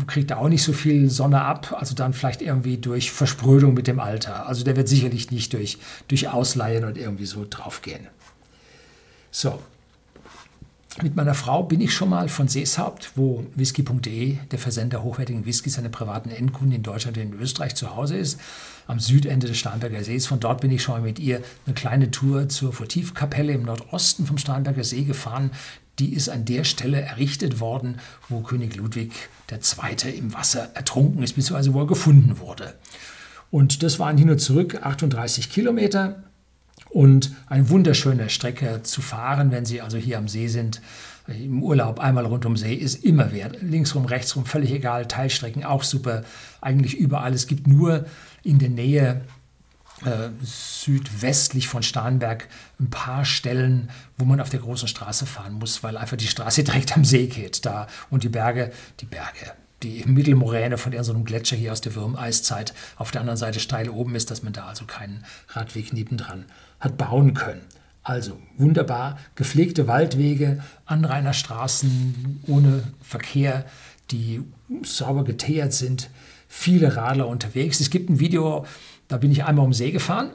kriegt 0.06 0.30
er 0.30 0.38
auch 0.38 0.49
nicht 0.49 0.62
so 0.62 0.72
viel 0.72 1.10
Sonne 1.10 1.42
ab, 1.42 1.76
also 1.78 1.94
dann 1.94 2.12
vielleicht 2.12 2.42
irgendwie 2.42 2.78
durch 2.78 3.10
Versprödung 3.10 3.75
mit 3.75 3.87
dem 3.87 3.99
Alter. 3.99 4.46
Also 4.46 4.64
der 4.64 4.76
wird 4.76 4.88
sicherlich 4.88 5.30
nicht 5.30 5.52
durch, 5.52 5.78
durch 6.08 6.28
Ausleihen 6.28 6.84
und 6.84 6.96
irgendwie 6.96 7.26
so 7.26 7.44
draufgehen. 7.49 8.06
So, 9.32 9.60
mit 11.02 11.16
meiner 11.16 11.34
Frau 11.34 11.62
bin 11.62 11.80
ich 11.80 11.94
schon 11.94 12.10
mal 12.10 12.28
von 12.28 12.49
Seeshaupt, 12.49 13.12
wo 13.14 13.46
whisky.de, 13.54 14.37
der 14.50 14.58
Versender 14.58 15.02
hochwertigen 15.02 15.46
Whisky, 15.46 15.70
seine 15.70 15.88
privaten 15.88 16.30
Endkunden 16.30 16.76
in 16.76 16.82
Deutschland 16.82 17.16
und 17.16 17.22
in 17.22 17.40
Österreich 17.40 17.75
zu 17.75 17.94
Hause 17.94 18.16
ist, 18.16 18.40
am 18.87 18.99
Südende 18.99 19.46
des 19.46 19.56
Starnberger 19.56 20.02
Sees. 20.02 20.26
Von 20.26 20.40
dort 20.40 20.60
bin 20.60 20.70
ich 20.72 20.82
schon 20.82 20.96
mal 20.96 21.02
mit 21.02 21.18
ihr 21.18 21.42
eine 21.64 21.75
kleine 21.75 22.10
Tour 22.10 22.49
zur 22.49 22.78
Votivkapelle 22.78 23.52
im 23.52 23.62
Nordosten 23.62 24.26
vom 24.26 24.37
Starnberger 24.37 24.84
See 24.84 25.04
gefahren. 25.04 25.52
Die 26.00 26.14
ist 26.14 26.30
an 26.30 26.47
der 26.47 26.64
Stelle 26.64 27.00
errichtet 27.00 27.61
worden, 27.61 27.99
wo 28.28 28.40
König 28.40 28.75
Ludwig 28.76 29.12
II. 29.50 30.16
im 30.16 30.33
Wasser 30.33 30.71
ertrunken 30.75 31.23
ist, 31.23 31.35
beziehungsweise 31.35 31.75
wo 31.75 31.80
er 31.80 31.87
gefunden 31.87 32.38
wurde. 32.38 32.75
Und 33.50 33.83
das 33.83 33.99
waren 33.99 34.16
hin 34.16 34.30
und 34.30 34.38
zurück 34.38 34.80
38 34.83 35.50
Kilometer 35.50 36.23
und 36.88 37.33
eine 37.47 37.69
wunderschöne 37.69 38.30
Strecke 38.30 38.83
zu 38.83 39.02
fahren, 39.02 39.50
wenn 39.50 39.66
Sie 39.66 39.83
also 39.83 39.99
hier 39.99 40.16
am 40.16 40.26
See 40.26 40.49
sind. 40.49 40.80
Im 41.28 41.62
Urlaub 41.62 42.00
einmal 42.00 42.25
rund 42.25 42.47
um 42.47 42.57
See 42.57 42.75
ist 42.75 43.04
immer 43.04 43.33
wert. 43.33 43.61
Linksrum, 43.61 44.07
rechtsrum, 44.07 44.47
völlig 44.47 44.73
egal. 44.73 45.07
Teilstrecken 45.07 45.64
auch 45.64 45.83
super. 45.83 46.25
Eigentlich 46.62 46.97
überall. 46.97 47.35
Es 47.35 47.47
gibt 47.47 47.66
nur 47.66 48.07
in 48.42 48.59
der 48.59 48.71
Nähe 48.71 49.21
äh, 50.04 50.30
südwestlich 50.42 51.69
von 51.69 51.83
Starnberg 51.83 52.49
ein 52.78 52.90
paar 52.90 53.25
Stellen, 53.25 53.90
wo 54.16 54.25
man 54.25 54.40
auf 54.40 54.50
der 54.50 54.61
großen 54.61 54.88
Straße 54.88 55.26
fahren 55.26 55.54
muss, 55.54 55.83
weil 55.83 55.97
einfach 55.97 56.16
die 56.16 56.26
Straße 56.26 56.64
direkt 56.64 56.97
am 56.97 57.04
See 57.04 57.26
geht. 57.26 57.66
Da 57.66 57.87
und 58.11 58.25
die 58.25 58.28
Berge, 58.28 58.73
die 59.00 59.07
Berge, 59.07 59.52
die 59.83 60.04
Mittelmoräne 60.07 60.78
von 60.78 60.92
irgendeinem 60.92 61.25
Gletscher 61.25 61.57
hier 61.57 61.73
aus 61.73 61.80
der 61.80 61.95
Würmeiszeit 61.95 62.75
auf 62.97 63.11
der 63.11 63.21
anderen 63.21 63.37
Seite 63.37 63.61
steil 63.61 63.88
oben 63.88 64.14
ist, 64.14 64.30
dass 64.30 64.42
man 64.42 64.52
da 64.52 64.66
also 64.66 64.85
keinen 64.85 65.25
Radweg 65.49 65.92
nebendran 65.92 66.45
hat 66.78 66.97
bauen 66.97 67.35
können. 67.35 67.62
Also 68.02 68.40
wunderbar 68.57 69.19
gepflegte 69.35 69.87
Waldwege, 69.87 70.62
Anrainerstraßen 70.87 72.42
ohne 72.47 72.85
Verkehr, 73.02 73.66
die 74.11 74.42
sauber 74.83 75.25
geteert 75.25 75.73
sind, 75.73 76.11
viele 76.49 76.97
Radler 76.97 77.28
unterwegs. 77.28 77.80
Es 77.80 77.90
gibt 77.90 78.11
ein 78.11 78.19
Video 78.19 78.66
da 79.11 79.19
bin 79.19 79.31
ich 79.31 79.45
einmal 79.45 79.67
um 79.67 79.75
See 79.75 79.90
gefahren 79.90 80.31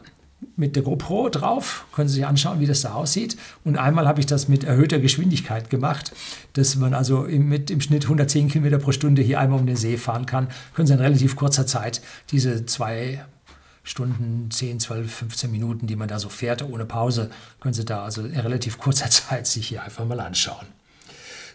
mit 0.58 0.76
der 0.76 0.84
GoPro 0.84 1.30
drauf, 1.30 1.86
können 1.94 2.10
Sie 2.10 2.16
sich 2.16 2.26
anschauen, 2.26 2.60
wie 2.60 2.66
das 2.66 2.82
da 2.82 2.94
aussieht. 2.94 3.38
Und 3.64 3.78
einmal 3.78 4.08
habe 4.08 4.20
ich 4.20 4.26
das 4.26 4.48
mit 4.48 4.64
erhöhter 4.64 5.00
Geschwindigkeit 5.00 5.70
gemacht, 5.70 6.12
dass 6.54 6.76
man 6.76 6.94
also 6.94 7.22
mit 7.22 7.72
im 7.72 7.82
Schnitt 7.82 8.04
110 8.04 8.50
Kilometer 8.50 8.78
pro 8.78 8.92
Stunde 8.92 9.22
hier 9.22 9.40
einmal 9.40 9.60
um 9.60 9.66
den 9.66 9.78
See 9.78 9.98
fahren 9.98 10.26
kann. 10.26 10.50
Können 10.74 10.88
Sie 10.88 10.94
in 10.94 11.00
relativ 11.00 11.36
kurzer 11.36 11.66
Zeit 11.66 12.02
diese 12.32 12.66
zwei 12.66 13.26
Stunden, 13.84 14.50
10, 14.52 14.80
12, 14.82 15.14
15 15.14 15.52
Minuten, 15.52 15.88
die 15.88 15.96
man 15.96 16.10
da 16.10 16.20
so 16.20 16.30
fährt, 16.30 16.64
ohne 16.64 16.86
Pause, 16.86 17.30
können 17.60 17.74
Sie 17.74 17.86
da 17.86 18.04
also 18.04 18.22
in 18.24 18.40
relativ 18.40 18.78
kurzer 18.78 19.10
Zeit 19.10 19.48
sich 19.48 19.68
hier 19.68 19.84
einfach 19.84 20.06
mal 20.06 20.20
anschauen. 20.20 20.68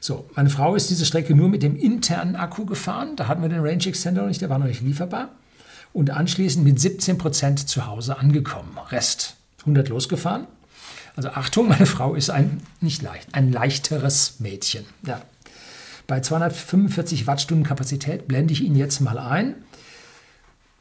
So, 0.00 0.24
meine 0.34 0.48
Frau 0.48 0.74
ist 0.74 0.88
diese 0.88 1.04
Strecke 1.04 1.34
nur 1.34 1.50
mit 1.50 1.62
dem 1.62 1.76
internen 1.76 2.34
Akku 2.34 2.64
gefahren. 2.64 3.16
Da 3.16 3.28
hatten 3.28 3.42
wir 3.42 3.50
den 3.50 3.60
Range 3.60 3.84
Extender 3.84 4.22
noch 4.22 4.28
nicht, 4.28 4.40
der 4.40 4.48
war 4.48 4.58
noch 4.58 4.66
nicht 4.66 4.80
lieferbar 4.80 5.28
und 5.92 6.10
anschließend 6.10 6.64
mit 6.64 6.80
17 6.80 7.18
Prozent 7.18 7.68
zu 7.68 7.86
Hause 7.86 8.18
angekommen. 8.18 8.76
Rest 8.90 9.36
100 9.60 9.88
losgefahren. 9.88 10.46
Also 11.16 11.30
Achtung, 11.30 11.68
meine 11.68 11.86
Frau 11.86 12.14
ist 12.14 12.30
ein 12.30 12.62
nicht 12.80 13.02
leicht, 13.02 13.34
ein 13.34 13.52
leichteres 13.52 14.40
Mädchen. 14.40 14.84
Ja. 15.06 15.20
Bei 16.06 16.20
245 16.20 17.26
Wattstunden 17.26 17.64
Kapazität 17.64 18.26
blende 18.26 18.52
ich 18.52 18.62
Ihnen 18.64 18.76
jetzt 18.76 19.00
mal 19.00 19.18
ein. 19.18 19.54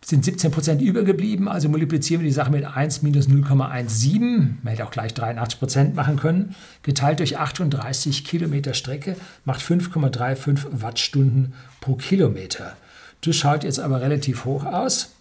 Sind 0.04 0.24
17 0.26 0.50
Prozent 0.50 0.82
übergeblieben, 0.82 1.48
also 1.48 1.68
multiplizieren 1.68 2.22
wir 2.22 2.28
die 2.28 2.34
Sache 2.34 2.52
mit 2.52 2.66
1 2.66 3.02
minus 3.02 3.28
0,17. 3.28 4.56
Man 4.64 4.72
hätte 4.72 4.86
auch 4.88 4.92
gleich 4.92 5.14
83 5.14 5.60
Prozent 5.60 5.96
machen 5.96 6.16
können. 6.16 6.56
Geteilt 6.84 7.20
durch 7.20 7.38
38 7.38 8.24
Kilometer 8.24 8.74
Strecke 8.74 9.18
macht 9.46 9.62
5,35 9.62 10.82
Wattstunden 10.82 11.54
pro 11.82 11.96
Kilometer. 11.96 12.76
Das 13.22 13.36
schaut 13.36 13.64
jetzt 13.64 13.80
aber 13.80 14.02
relativ 14.02 14.46
hoch 14.46 14.66
aus 14.66 15.12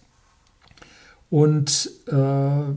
und 1.29 1.89
äh, 2.07 2.73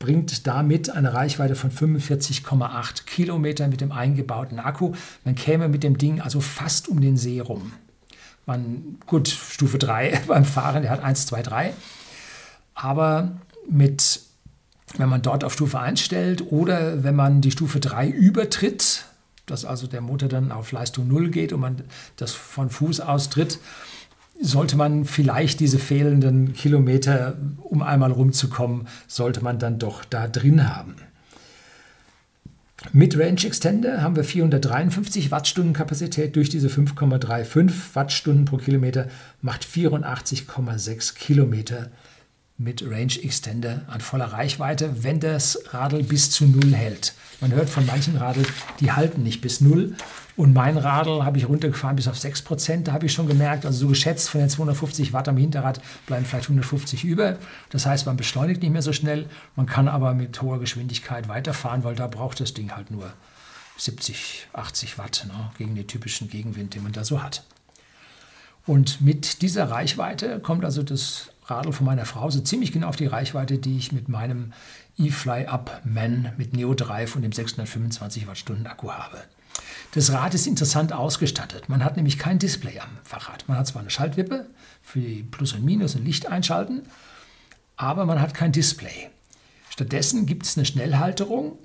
bringt 0.00 0.46
damit 0.46 0.90
eine 0.90 1.12
Reichweite 1.12 1.54
von 1.54 1.70
45,8 1.70 3.04
Kilometern 3.04 3.70
mit 3.70 3.80
dem 3.80 3.92
eingebauten 3.92 4.58
Akku. 4.58 4.94
Man 5.24 5.34
käme 5.34 5.68
mit 5.68 5.82
dem 5.82 5.98
Ding 5.98 6.20
also 6.20 6.40
fast 6.40 6.88
um 6.88 7.00
den 7.00 7.16
See 7.16 7.38
rum. 7.40 7.72
Man, 8.46 8.98
gut, 9.06 9.28
Stufe 9.28 9.78
3 9.78 10.22
beim 10.26 10.44
Fahren, 10.44 10.82
der 10.82 10.90
hat 10.90 11.04
1, 11.04 11.26
2, 11.26 11.42
3. 11.42 11.74
Aber 12.74 13.32
mit, 13.68 14.20
wenn 14.96 15.10
man 15.10 15.20
dort 15.20 15.44
auf 15.44 15.52
Stufe 15.52 15.78
1 15.78 16.00
stellt 16.00 16.50
oder 16.50 17.04
wenn 17.04 17.14
man 17.14 17.42
die 17.42 17.50
Stufe 17.50 17.78
3 17.78 18.08
übertritt, 18.08 18.99
dass 19.50 19.64
also 19.64 19.86
der 19.86 20.00
Motor 20.00 20.28
dann 20.28 20.52
auf 20.52 20.72
Leistung 20.72 21.08
0 21.08 21.30
geht 21.30 21.52
und 21.52 21.60
man 21.60 21.82
das 22.16 22.32
von 22.32 22.70
Fuß 22.70 23.00
aus 23.00 23.30
tritt, 23.30 23.58
sollte 24.40 24.76
man 24.76 25.04
vielleicht 25.04 25.60
diese 25.60 25.78
fehlenden 25.78 26.54
Kilometer, 26.54 27.36
um 27.58 27.82
einmal 27.82 28.12
rumzukommen, 28.12 28.88
sollte 29.06 29.42
man 29.42 29.58
dann 29.58 29.78
doch 29.78 30.04
da 30.04 30.28
drin 30.28 30.68
haben. 30.74 30.96
Mit 32.92 33.18
Range 33.18 33.44
Extender 33.44 34.00
haben 34.00 34.16
wir 34.16 34.24
453 34.24 35.30
Wattstunden 35.30 35.74
Kapazität 35.74 36.34
durch 36.34 36.48
diese 36.48 36.68
5,35 36.68 37.70
Wattstunden 37.94 38.46
pro 38.46 38.56
Kilometer, 38.56 39.08
macht 39.42 39.66
84,6 39.66 41.14
Kilometer 41.14 41.90
mit 42.60 42.82
Range 42.82 43.14
Extender 43.22 43.82
an 43.86 44.02
voller 44.02 44.26
Reichweite, 44.26 45.02
wenn 45.02 45.18
das 45.18 45.58
Radl 45.72 46.02
bis 46.02 46.30
zu 46.30 46.44
Null 46.44 46.74
hält. 46.74 47.14
Man 47.40 47.52
hört 47.52 47.70
von 47.70 47.86
manchen 47.86 48.18
Radl, 48.18 48.44
die 48.80 48.92
halten 48.92 49.22
nicht 49.22 49.40
bis 49.40 49.62
Null. 49.62 49.96
Und 50.36 50.52
mein 50.52 50.76
Radl 50.76 51.24
habe 51.24 51.38
ich 51.38 51.48
runtergefahren 51.48 51.96
bis 51.96 52.06
auf 52.06 52.16
6%. 52.16 52.84
Da 52.84 52.92
habe 52.92 53.06
ich 53.06 53.12
schon 53.14 53.26
gemerkt, 53.26 53.64
also 53.64 53.78
so 53.78 53.88
geschätzt 53.88 54.28
von 54.28 54.40
den 54.40 54.50
250 54.50 55.14
Watt 55.14 55.28
am 55.28 55.38
Hinterrad 55.38 55.80
bleiben 56.04 56.26
vielleicht 56.26 56.46
150 56.46 57.04
über. 57.04 57.38
Das 57.70 57.86
heißt, 57.86 58.04
man 58.04 58.18
beschleunigt 58.18 58.60
nicht 58.62 58.72
mehr 58.72 58.82
so 58.82 58.92
schnell. 58.92 59.26
Man 59.56 59.64
kann 59.64 59.88
aber 59.88 60.12
mit 60.12 60.40
hoher 60.42 60.60
Geschwindigkeit 60.60 61.28
weiterfahren, 61.28 61.82
weil 61.82 61.94
da 61.94 62.08
braucht 62.08 62.40
das 62.40 62.52
Ding 62.52 62.72
halt 62.76 62.90
nur 62.90 63.10
70, 63.78 64.48
80 64.52 64.98
Watt 64.98 65.26
ne, 65.28 65.50
gegen 65.56 65.74
den 65.74 65.86
typischen 65.86 66.28
Gegenwind, 66.28 66.74
den 66.74 66.82
man 66.82 66.92
da 66.92 67.04
so 67.04 67.22
hat. 67.22 67.42
Und 68.66 69.00
mit 69.00 69.40
dieser 69.40 69.70
Reichweite 69.70 70.40
kommt 70.40 70.66
also 70.66 70.82
das 70.82 71.30
Radl 71.50 71.72
von 71.72 71.86
meiner 71.86 72.06
Frau 72.06 72.30
so 72.30 72.40
ziemlich 72.40 72.72
genau 72.72 72.88
auf 72.88 72.96
die 72.96 73.06
Reichweite, 73.06 73.58
die 73.58 73.76
ich 73.76 73.92
mit 73.92 74.08
meinem 74.08 74.52
E-Fly 74.98 75.46
Up 75.46 75.80
Man 75.84 76.32
mit 76.36 76.54
Neo 76.54 76.74
Drive 76.74 77.16
und 77.16 77.22
dem 77.22 77.32
625 77.32 78.26
Wattstunden 78.26 78.66
Akku 78.66 78.90
habe. 78.92 79.18
Das 79.92 80.12
Rad 80.12 80.34
ist 80.34 80.46
interessant 80.46 80.92
ausgestattet. 80.92 81.68
Man 81.68 81.84
hat 81.84 81.96
nämlich 81.96 82.18
kein 82.18 82.38
Display 82.38 82.78
am 82.78 82.90
Fahrrad. 83.02 83.48
Man 83.48 83.58
hat 83.58 83.66
zwar 83.66 83.82
eine 83.82 83.90
Schaltwippe 83.90 84.46
für 84.82 85.00
die 85.00 85.22
Plus 85.22 85.52
und 85.52 85.64
Minus 85.64 85.96
und 85.96 86.04
Licht 86.04 86.26
einschalten, 86.26 86.82
aber 87.76 88.06
man 88.06 88.20
hat 88.20 88.34
kein 88.34 88.52
Display. 88.52 89.10
Stattdessen 89.68 90.26
gibt 90.26 90.46
es 90.46 90.56
eine 90.56 90.66
Schnellhalterung 90.66 91.58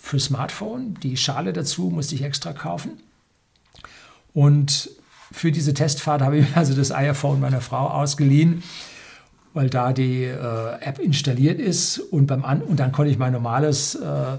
für 0.00 0.20
Smartphone. 0.20 0.94
Die 0.94 1.16
Schale 1.16 1.52
dazu 1.52 1.90
musste 1.90 2.14
ich 2.14 2.22
extra 2.22 2.52
kaufen. 2.52 3.02
Und 4.32 4.90
für 5.32 5.50
diese 5.50 5.74
Testfahrt 5.74 6.22
habe 6.22 6.38
ich 6.38 6.56
also 6.56 6.74
das 6.74 6.92
iPhone 6.92 7.40
meiner 7.40 7.60
Frau 7.60 7.88
ausgeliehen 7.88 8.62
weil 9.54 9.68
da 9.68 9.92
die 9.92 10.24
äh, 10.24 10.80
App 10.80 10.98
installiert 10.98 11.60
ist 11.60 11.98
und, 11.98 12.26
beim 12.26 12.44
An 12.44 12.62
und 12.62 12.80
dann 12.80 12.92
konnte 12.92 13.10
ich 13.10 13.18
mein 13.18 13.32
normales 13.32 13.94
äh, 13.94 14.38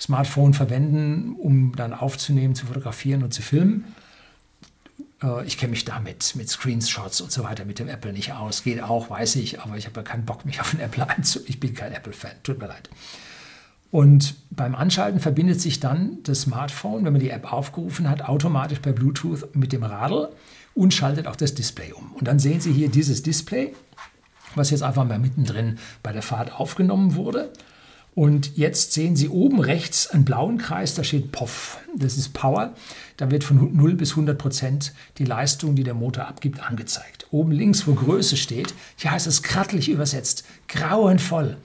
Smartphone 0.00 0.54
verwenden, 0.54 1.36
um 1.38 1.74
dann 1.74 1.94
aufzunehmen, 1.94 2.54
zu 2.54 2.66
fotografieren 2.66 3.22
und 3.22 3.32
zu 3.32 3.42
filmen. 3.42 3.84
Äh, 5.22 5.46
ich 5.46 5.58
kenne 5.58 5.70
mich 5.70 5.84
damit 5.84 6.34
mit 6.36 6.48
Screenshots 6.48 7.20
und 7.20 7.32
so 7.32 7.44
weiter 7.44 7.64
mit 7.64 7.78
dem 7.78 7.88
Apple 7.88 8.12
nicht 8.12 8.32
aus. 8.32 8.62
Geht 8.62 8.82
auch, 8.82 9.10
weiß 9.10 9.36
ich, 9.36 9.60
aber 9.60 9.76
ich 9.76 9.86
habe 9.86 10.00
ja 10.00 10.04
keinen 10.04 10.24
Bock, 10.24 10.44
mich 10.44 10.60
auf 10.60 10.74
ein 10.74 10.80
Apple 10.80 11.08
einzu... 11.16 11.40
Ich 11.46 11.60
bin 11.60 11.74
kein 11.74 11.92
Apple-Fan, 11.92 12.32
tut 12.42 12.58
mir 12.58 12.68
leid. 12.68 12.90
Und 13.90 14.34
beim 14.50 14.74
Anschalten 14.74 15.20
verbindet 15.20 15.60
sich 15.60 15.80
dann 15.80 16.18
das 16.24 16.42
Smartphone, 16.42 17.04
wenn 17.04 17.12
man 17.12 17.20
die 17.20 17.30
App 17.30 17.50
aufgerufen 17.50 18.10
hat, 18.10 18.22
automatisch 18.22 18.80
per 18.80 18.92
Bluetooth 18.92 19.54
mit 19.54 19.72
dem 19.72 19.84
Radl 19.84 20.28
und 20.74 20.92
schaltet 20.92 21.26
auch 21.26 21.36
das 21.36 21.54
Display 21.54 21.92
um. 21.92 22.12
Und 22.12 22.28
dann 22.28 22.38
sehen 22.38 22.60
Sie 22.60 22.72
hier 22.72 22.88
dieses 22.88 23.22
Display, 23.22 23.74
was 24.56 24.70
jetzt 24.70 24.82
einfach 24.82 25.04
mal 25.04 25.18
mittendrin 25.18 25.78
bei 26.02 26.12
der 26.12 26.22
Fahrt 26.22 26.58
aufgenommen 26.58 27.14
wurde. 27.14 27.52
Und 28.16 28.56
jetzt 28.56 28.94
sehen 28.94 29.14
Sie 29.14 29.28
oben 29.28 29.60
rechts 29.60 30.06
einen 30.06 30.24
blauen 30.24 30.56
Kreis, 30.56 30.94
da 30.94 31.04
steht 31.04 31.32
POF. 31.32 31.78
Das 31.94 32.16
ist 32.16 32.32
Power. 32.32 32.72
Da 33.18 33.30
wird 33.30 33.44
von 33.44 33.76
0 33.76 33.94
bis 33.94 34.12
100 34.12 34.38
Prozent 34.38 34.94
die 35.18 35.26
Leistung, 35.26 35.76
die 35.76 35.84
der 35.84 35.92
Motor 35.92 36.26
abgibt, 36.26 36.60
angezeigt. 36.60 37.26
Oben 37.30 37.52
links, 37.52 37.86
wo 37.86 37.92
Größe 37.92 38.38
steht, 38.38 38.72
hier 38.96 39.10
heißt 39.10 39.26
es 39.26 39.42
krattelig 39.42 39.90
übersetzt, 39.90 40.44
grauenvoll. 40.66 41.58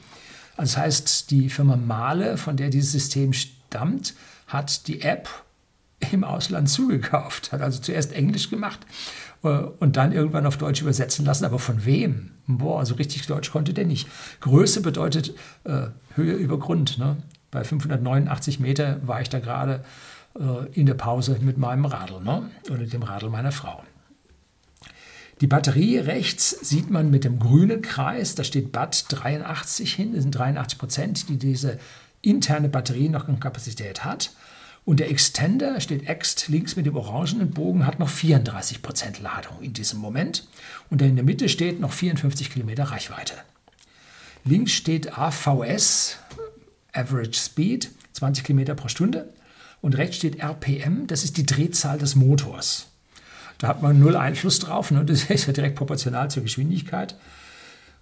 Also 0.58 0.76
das 0.76 0.78
heißt, 0.78 1.32
die 1.32 1.50
Firma 1.50 1.78
Male, 1.78 2.36
von 2.36 2.58
der 2.58 2.70
dieses 2.70 2.92
System 2.92 3.32
stammt, 3.32 4.14
hat 4.48 4.88
die 4.88 5.02
App 5.02 5.30
im 6.12 6.26
Ausland 6.26 6.70
zugekauft, 6.70 7.54
hat 7.54 7.62
also 7.62 7.80
zuerst 7.80 8.12
Englisch 8.12 8.50
gemacht 8.50 8.80
und 9.50 9.98
dann 9.98 10.12
irgendwann 10.12 10.46
auf 10.46 10.58
Deutsch 10.58 10.82
übersetzen 10.82 11.26
lassen. 11.26 11.46
Aber 11.46 11.60
von 11.60 11.86
wem? 11.86 12.32
Boah, 12.48 12.80
also 12.80 12.96
richtig 12.96 13.26
Deutsch 13.28 13.52
konnte 13.52 13.74
der 13.74 13.86
nicht. 13.86 14.08
Größe 14.42 14.82
bedeutet 14.82 15.34
äh, 15.64 15.88
Höhe 16.16 16.34
über 16.34 16.60
Grund. 16.60 16.98
Ne? 16.98 17.18
Bei 17.50 17.64
589 17.64 18.60
Meter 18.60 19.00
war 19.06 19.22
ich 19.22 19.30
da 19.30 19.40
gerade 19.40 19.84
äh, 20.40 20.68
in 20.80 20.86
der 20.86 20.94
Pause 20.94 21.38
mit 21.42 21.58
meinem 21.58 21.86
Radl 21.86 22.22
ne? 22.22 22.50
oder 22.70 22.86
dem 22.86 23.04
Radl 23.04 23.30
meiner 23.30 23.52
Frau. 23.52 23.84
Die 25.42 25.48
Batterie 25.48 25.98
rechts 25.98 26.52
sieht 26.62 26.92
man 26.92 27.10
mit 27.10 27.24
dem 27.24 27.40
grünen 27.40 27.82
Kreis, 27.82 28.36
da 28.36 28.44
steht 28.44 28.72
BAT 28.72 29.06
83 29.10 29.92
hin, 29.92 30.14
das 30.14 30.22
sind 30.22 30.32
83 30.32 30.78
Prozent, 30.78 31.30
die 31.30 31.38
diese 31.38 31.80
interne 32.22 32.70
Batterie 32.70 33.10
noch 33.10 33.28
in 33.28 33.40
Kapazität 33.40 34.06
hat. 34.06 34.34
Und 34.84 35.00
der 35.00 35.12
Extender 35.12 35.80
steht 35.80 36.08
Ext 36.08 36.48
links 36.48 36.76
mit 36.76 36.86
dem 36.86 36.96
orangenen 36.96 37.52
Bogen, 37.52 37.86
hat 37.86 38.00
noch 38.00 38.10
34% 38.10 39.22
Ladung 39.22 39.62
in 39.62 39.74
diesem 39.74 40.00
Moment. 40.00 40.48
Und 40.90 41.02
in 41.02 41.16
der 41.16 41.24
Mitte 41.24 41.50
steht 41.50 41.80
noch 41.80 41.94
54 41.94 42.50
Kilometer 42.52 42.86
Reichweite. 42.86 43.36
Links 44.44 44.72
steht 44.72 45.18
AVS, 45.18 46.18
Average 46.94 47.40
Speed, 47.40 47.92
20 48.14 48.44
Kilometer 48.44 48.74
pro 48.74 48.88
Stunde. 48.88 49.30
Und 49.82 49.98
rechts 49.98 50.18
steht 50.18 50.40
RPM, 50.40 51.08
das 51.08 51.24
ist 51.24 51.38
die 51.38 51.46
Drehzahl 51.46 51.98
des 51.98 52.16
Motors. 52.16 52.88
Da 53.58 53.68
hat 53.68 53.82
man 53.82 54.00
null 54.00 54.16
Einfluss 54.16 54.60
drauf, 54.60 54.92
ne? 54.92 55.06
das 55.06 55.26
ist 55.26 55.46
ja 55.46 55.54
direkt 55.54 55.76
proportional 55.76 56.32
zur 56.32 56.44
Geschwindigkeit. 56.44 57.16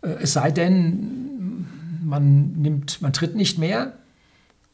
Äh, 0.02 0.10
es 0.22 0.34
sei 0.34 0.52
denn, 0.52 1.68
man, 2.04 2.54
nimmt, 2.54 3.02
man 3.02 3.14
tritt 3.14 3.36
nicht 3.36 3.58
mehr, 3.58 3.99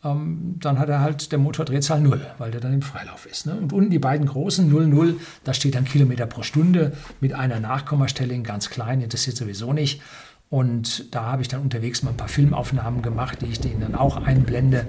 ähm, 0.05 0.55
dann 0.59 0.79
hat 0.79 0.87
er 0.87 1.01
halt 1.01 1.31
der 1.31 1.39
Motor 1.39 1.65
Drehzahl 1.65 1.99
0, 1.99 2.25
weil 2.37 2.51
der 2.51 2.61
dann 2.61 2.73
im 2.73 2.81
Freilauf 2.81 3.25
ist. 3.25 3.47
Ne? 3.47 3.55
Und 3.55 3.73
unten 3.73 3.89
die 3.89 3.99
beiden 3.99 4.27
großen 4.27 4.69
0, 4.69 4.87
0, 4.87 5.19
da 5.43 5.53
steht 5.53 5.75
dann 5.75 5.85
Kilometer 5.85 6.27
pro 6.27 6.43
Stunde 6.43 6.93
mit 7.19 7.33
einer 7.33 7.59
Nachkommastelle 7.59 8.33
in 8.33 8.43
ganz 8.43 8.69
klein, 8.69 9.01
interessiert 9.01 9.35
sowieso 9.35 9.73
nicht. 9.73 10.01
Und 10.49 11.13
da 11.13 11.23
habe 11.23 11.41
ich 11.41 11.47
dann 11.47 11.61
unterwegs 11.61 12.03
mal 12.03 12.11
ein 12.11 12.17
paar 12.17 12.27
Filmaufnahmen 12.27 13.01
gemacht, 13.01 13.39
die 13.41 13.47
ich 13.47 13.59
denen 13.59 13.81
dann 13.81 13.95
auch 13.95 14.17
einblende. 14.17 14.85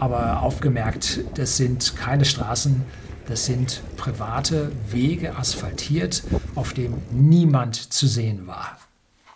Aber 0.00 0.42
aufgemerkt, 0.42 1.20
das 1.34 1.56
sind 1.56 1.96
keine 1.96 2.24
Straßen, 2.24 2.82
das 3.28 3.46
sind 3.46 3.82
private 3.96 4.72
Wege 4.90 5.36
asphaltiert, 5.36 6.24
auf 6.56 6.72
dem 6.72 6.94
niemand 7.10 7.76
zu 7.76 8.08
sehen 8.08 8.46
war. 8.48 8.78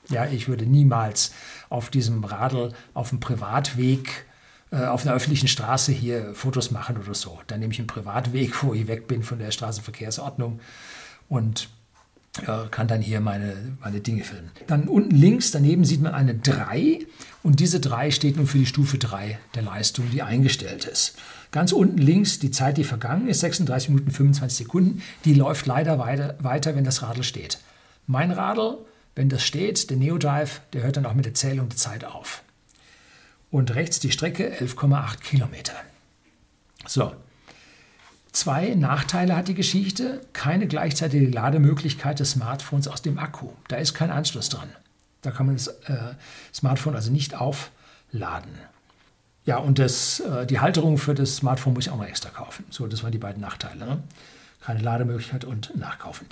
Ja, 0.08 0.26
ich 0.26 0.48
würde 0.48 0.66
niemals 0.66 1.32
auf 1.70 1.90
diesem 1.90 2.24
Radl 2.24 2.72
auf 2.92 3.10
dem 3.10 3.20
Privatweg 3.20 4.26
auf 4.76 5.04
einer 5.04 5.14
öffentlichen 5.14 5.48
Straße 5.48 5.92
hier 5.92 6.34
Fotos 6.34 6.70
machen 6.70 6.96
oder 6.96 7.14
so. 7.14 7.38
Dann 7.46 7.60
nehme 7.60 7.72
ich 7.72 7.78
einen 7.78 7.86
Privatweg, 7.86 8.62
wo 8.62 8.74
ich 8.74 8.86
weg 8.86 9.06
bin 9.06 9.22
von 9.22 9.38
der 9.38 9.50
Straßenverkehrsordnung 9.50 10.60
und 11.28 11.68
äh, 12.40 12.68
kann 12.70 12.88
dann 12.88 13.02
hier 13.02 13.20
meine, 13.20 13.54
meine 13.80 14.00
Dinge 14.00 14.24
filmen. 14.24 14.50
Dann 14.66 14.88
unten 14.88 15.14
links 15.14 15.50
daneben 15.50 15.84
sieht 15.84 16.00
man 16.00 16.14
eine 16.14 16.34
3 16.34 17.00
und 17.42 17.60
diese 17.60 17.80
3 17.80 18.10
steht 18.10 18.36
nun 18.36 18.46
für 18.46 18.58
die 18.58 18.66
Stufe 18.66 18.96
3 18.96 19.38
der 19.54 19.62
Leistung, 19.62 20.10
die 20.10 20.22
eingestellt 20.22 20.86
ist. 20.86 21.16
Ganz 21.50 21.72
unten 21.72 21.98
links 21.98 22.38
die 22.38 22.50
Zeit, 22.50 22.78
die 22.78 22.84
vergangen 22.84 23.28
ist, 23.28 23.40
36 23.40 23.90
Minuten 23.90 24.10
25 24.10 24.56
Sekunden, 24.56 25.02
die 25.26 25.34
läuft 25.34 25.66
leider 25.66 25.98
weiter, 25.98 26.36
weiter 26.40 26.74
wenn 26.74 26.84
das 26.84 27.02
Radl 27.02 27.22
steht. 27.22 27.58
Mein 28.06 28.30
Radl, 28.30 28.78
wenn 29.14 29.28
das 29.28 29.42
steht, 29.42 29.90
der 29.90 29.98
Neodrive, 29.98 30.60
der 30.72 30.82
hört 30.82 30.96
dann 30.96 31.04
auch 31.04 31.12
mit 31.12 31.26
der 31.26 31.34
Zählung 31.34 31.68
der 31.68 31.76
Zeit 31.76 32.06
auf 32.06 32.42
und 33.52 33.74
rechts 33.76 34.00
die 34.00 34.10
Strecke 34.10 34.52
11,8 34.52 35.20
Kilometer. 35.20 35.74
So, 36.86 37.12
zwei 38.32 38.74
Nachteile 38.74 39.36
hat 39.36 39.46
die 39.46 39.54
Geschichte. 39.54 40.22
Keine 40.32 40.66
gleichzeitige 40.66 41.28
Lademöglichkeit 41.28 42.18
des 42.18 42.32
Smartphones 42.32 42.88
aus 42.88 43.02
dem 43.02 43.18
Akku. 43.18 43.50
Da 43.68 43.76
ist 43.76 43.94
kein 43.94 44.10
Anschluss 44.10 44.48
dran. 44.48 44.70
Da 45.20 45.30
kann 45.30 45.46
man 45.46 45.54
das 45.54 45.68
äh, 45.68 46.14
Smartphone 46.52 46.96
also 46.96 47.12
nicht 47.12 47.34
aufladen. 47.34 48.58
Ja, 49.44 49.58
und 49.58 49.78
das, 49.78 50.20
äh, 50.20 50.46
die 50.46 50.60
Halterung 50.60 50.98
für 50.98 51.14
das 51.14 51.36
Smartphone 51.36 51.74
muss 51.74 51.86
ich 51.86 51.92
auch 51.92 51.98
noch 51.98 52.06
extra 52.06 52.30
kaufen. 52.30 52.64
So, 52.70 52.86
das 52.86 53.02
waren 53.02 53.12
die 53.12 53.18
beiden 53.18 53.42
Nachteile. 53.42 53.84
Ne? 53.84 54.02
Keine 54.64 54.80
Lademöglichkeit 54.80 55.44
und 55.44 55.76
Nachkaufen. 55.76 56.26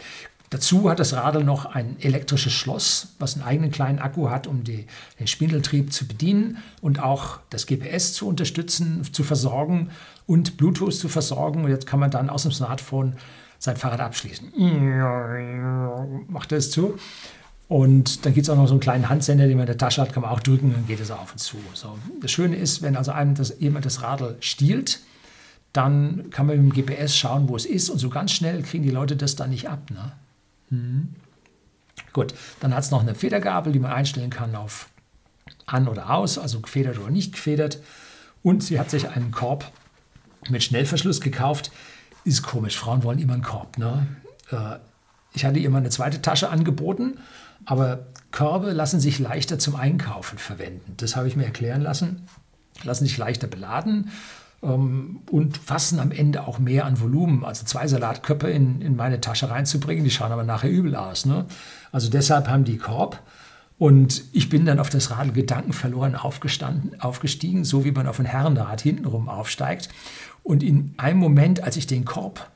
Dazu 0.50 0.90
hat 0.90 0.98
das 0.98 1.12
Radl 1.12 1.44
noch 1.44 1.64
ein 1.64 1.96
elektrisches 2.00 2.52
Schloss, 2.52 3.14
was 3.20 3.34
einen 3.34 3.44
eigenen 3.44 3.70
kleinen 3.70 4.00
Akku 4.00 4.30
hat, 4.30 4.48
um 4.48 4.64
die, 4.64 4.86
den 5.20 5.28
Spindeltrieb 5.28 5.92
zu 5.92 6.08
bedienen 6.08 6.58
und 6.82 7.00
auch 7.00 7.38
das 7.50 7.66
GPS 7.66 8.14
zu 8.14 8.26
unterstützen, 8.26 9.04
zu 9.12 9.22
versorgen 9.22 9.90
und 10.26 10.56
Bluetooth 10.56 10.94
zu 10.94 11.08
versorgen. 11.08 11.64
Und 11.64 11.70
jetzt 11.70 11.86
kann 11.86 12.00
man 12.00 12.10
dann 12.10 12.28
aus 12.28 12.42
dem 12.42 12.50
Smartphone 12.50 13.14
sein 13.60 13.76
Fahrrad 13.76 14.00
abschließen. 14.00 14.52
Macht 16.28 16.50
das 16.50 16.72
zu. 16.72 16.98
Und 17.68 18.26
dann 18.26 18.34
gibt 18.34 18.48
es 18.48 18.50
auch 18.50 18.56
noch 18.56 18.66
so 18.66 18.74
einen 18.74 18.80
kleinen 18.80 19.08
Handsender, 19.08 19.46
den 19.46 19.56
man 19.56 19.62
in 19.62 19.66
der 19.68 19.78
Tasche 19.78 20.02
hat, 20.02 20.12
kann 20.12 20.22
man 20.24 20.32
auch 20.32 20.40
drücken, 20.40 20.72
dann 20.72 20.88
geht 20.88 20.98
es 20.98 21.12
auf 21.12 21.30
und 21.30 21.38
zu. 21.38 21.58
So. 21.74 21.96
Das 22.20 22.32
Schöne 22.32 22.56
ist, 22.56 22.82
wenn 22.82 22.96
also 22.96 23.12
einem 23.12 23.36
das, 23.36 23.54
jemand 23.60 23.86
das 23.86 24.02
Radl 24.02 24.36
stiehlt, 24.40 24.98
dann 25.72 26.30
kann 26.30 26.46
man 26.46 26.60
mit 26.60 26.76
dem 26.76 26.84
GPS 26.84 27.16
schauen, 27.16 27.48
wo 27.48 27.54
es 27.54 27.66
ist. 27.66 27.88
Und 27.88 27.98
so 27.98 28.10
ganz 28.10 28.32
schnell 28.32 28.62
kriegen 28.62 28.82
die 28.82 28.90
Leute 28.90 29.14
das 29.14 29.36
dann 29.36 29.50
nicht 29.50 29.68
ab. 29.68 29.88
Ne? 29.90 30.10
Mhm. 30.70 31.14
Gut, 32.12 32.34
dann 32.60 32.74
hat 32.74 32.84
es 32.84 32.90
noch 32.90 33.02
eine 33.02 33.14
Federgabel, 33.14 33.72
die 33.72 33.78
man 33.78 33.92
einstellen 33.92 34.30
kann 34.30 34.56
auf 34.56 34.88
an 35.66 35.86
oder 35.86 36.10
aus, 36.10 36.38
also 36.38 36.60
gefedert 36.60 36.98
oder 36.98 37.10
nicht 37.10 37.32
gefedert. 37.32 37.78
Und 38.42 38.62
sie 38.64 38.80
hat 38.80 38.90
sich 38.90 39.08
einen 39.08 39.30
Korb 39.30 39.70
mit 40.48 40.62
Schnellverschluss 40.62 41.20
gekauft. 41.20 41.70
Ist 42.24 42.42
komisch, 42.42 42.76
Frauen 42.76 43.04
wollen 43.04 43.18
immer 43.18 43.34
einen 43.34 43.42
Korb. 43.42 43.78
Ne? 43.78 44.06
Äh, 44.50 44.76
ich 45.32 45.44
hatte 45.44 45.58
ihr 45.58 45.70
mal 45.70 45.78
eine 45.78 45.90
zweite 45.90 46.22
Tasche 46.22 46.48
angeboten, 46.48 47.18
aber 47.66 48.06
Körbe 48.32 48.72
lassen 48.72 49.00
sich 49.00 49.18
leichter 49.18 49.58
zum 49.58 49.76
Einkaufen 49.76 50.38
verwenden. 50.38 50.94
Das 50.96 51.16
habe 51.16 51.28
ich 51.28 51.36
mir 51.36 51.44
erklären 51.44 51.82
lassen. 51.82 52.26
Lassen 52.82 53.04
sich 53.04 53.16
leichter 53.18 53.46
beladen 53.46 54.10
und 54.60 55.56
fassen 55.56 56.00
am 56.00 56.12
Ende 56.12 56.46
auch 56.46 56.58
mehr 56.58 56.84
an 56.84 57.00
Volumen. 57.00 57.44
Also 57.44 57.64
zwei 57.64 57.86
Salatköpfe 57.86 58.50
in, 58.50 58.82
in 58.82 58.94
meine 58.94 59.20
Tasche 59.20 59.50
reinzubringen, 59.50 60.04
die 60.04 60.10
schauen 60.10 60.32
aber 60.32 60.44
nachher 60.44 60.70
übel 60.70 60.96
aus. 60.96 61.24
Ne? 61.24 61.46
Also 61.92 62.10
deshalb 62.10 62.48
haben 62.48 62.64
die 62.64 62.76
Korb. 62.76 63.22
Und 63.78 64.24
ich 64.32 64.50
bin 64.50 64.66
dann 64.66 64.78
auf 64.78 64.90
das 64.90 65.10
Radl 65.10 65.32
gedankenverloren 65.32 66.14
aufgestanden, 66.14 67.00
aufgestiegen, 67.00 67.64
so 67.64 67.86
wie 67.86 67.92
man 67.92 68.06
auf 68.06 68.18
ein 68.20 68.26
Herrenrad 68.26 68.82
hintenrum 68.82 69.30
aufsteigt. 69.30 69.88
Und 70.42 70.62
in 70.62 70.92
einem 70.98 71.18
Moment, 71.18 71.62
als 71.62 71.78
ich 71.78 71.86
den 71.86 72.04
Korb, 72.04 72.50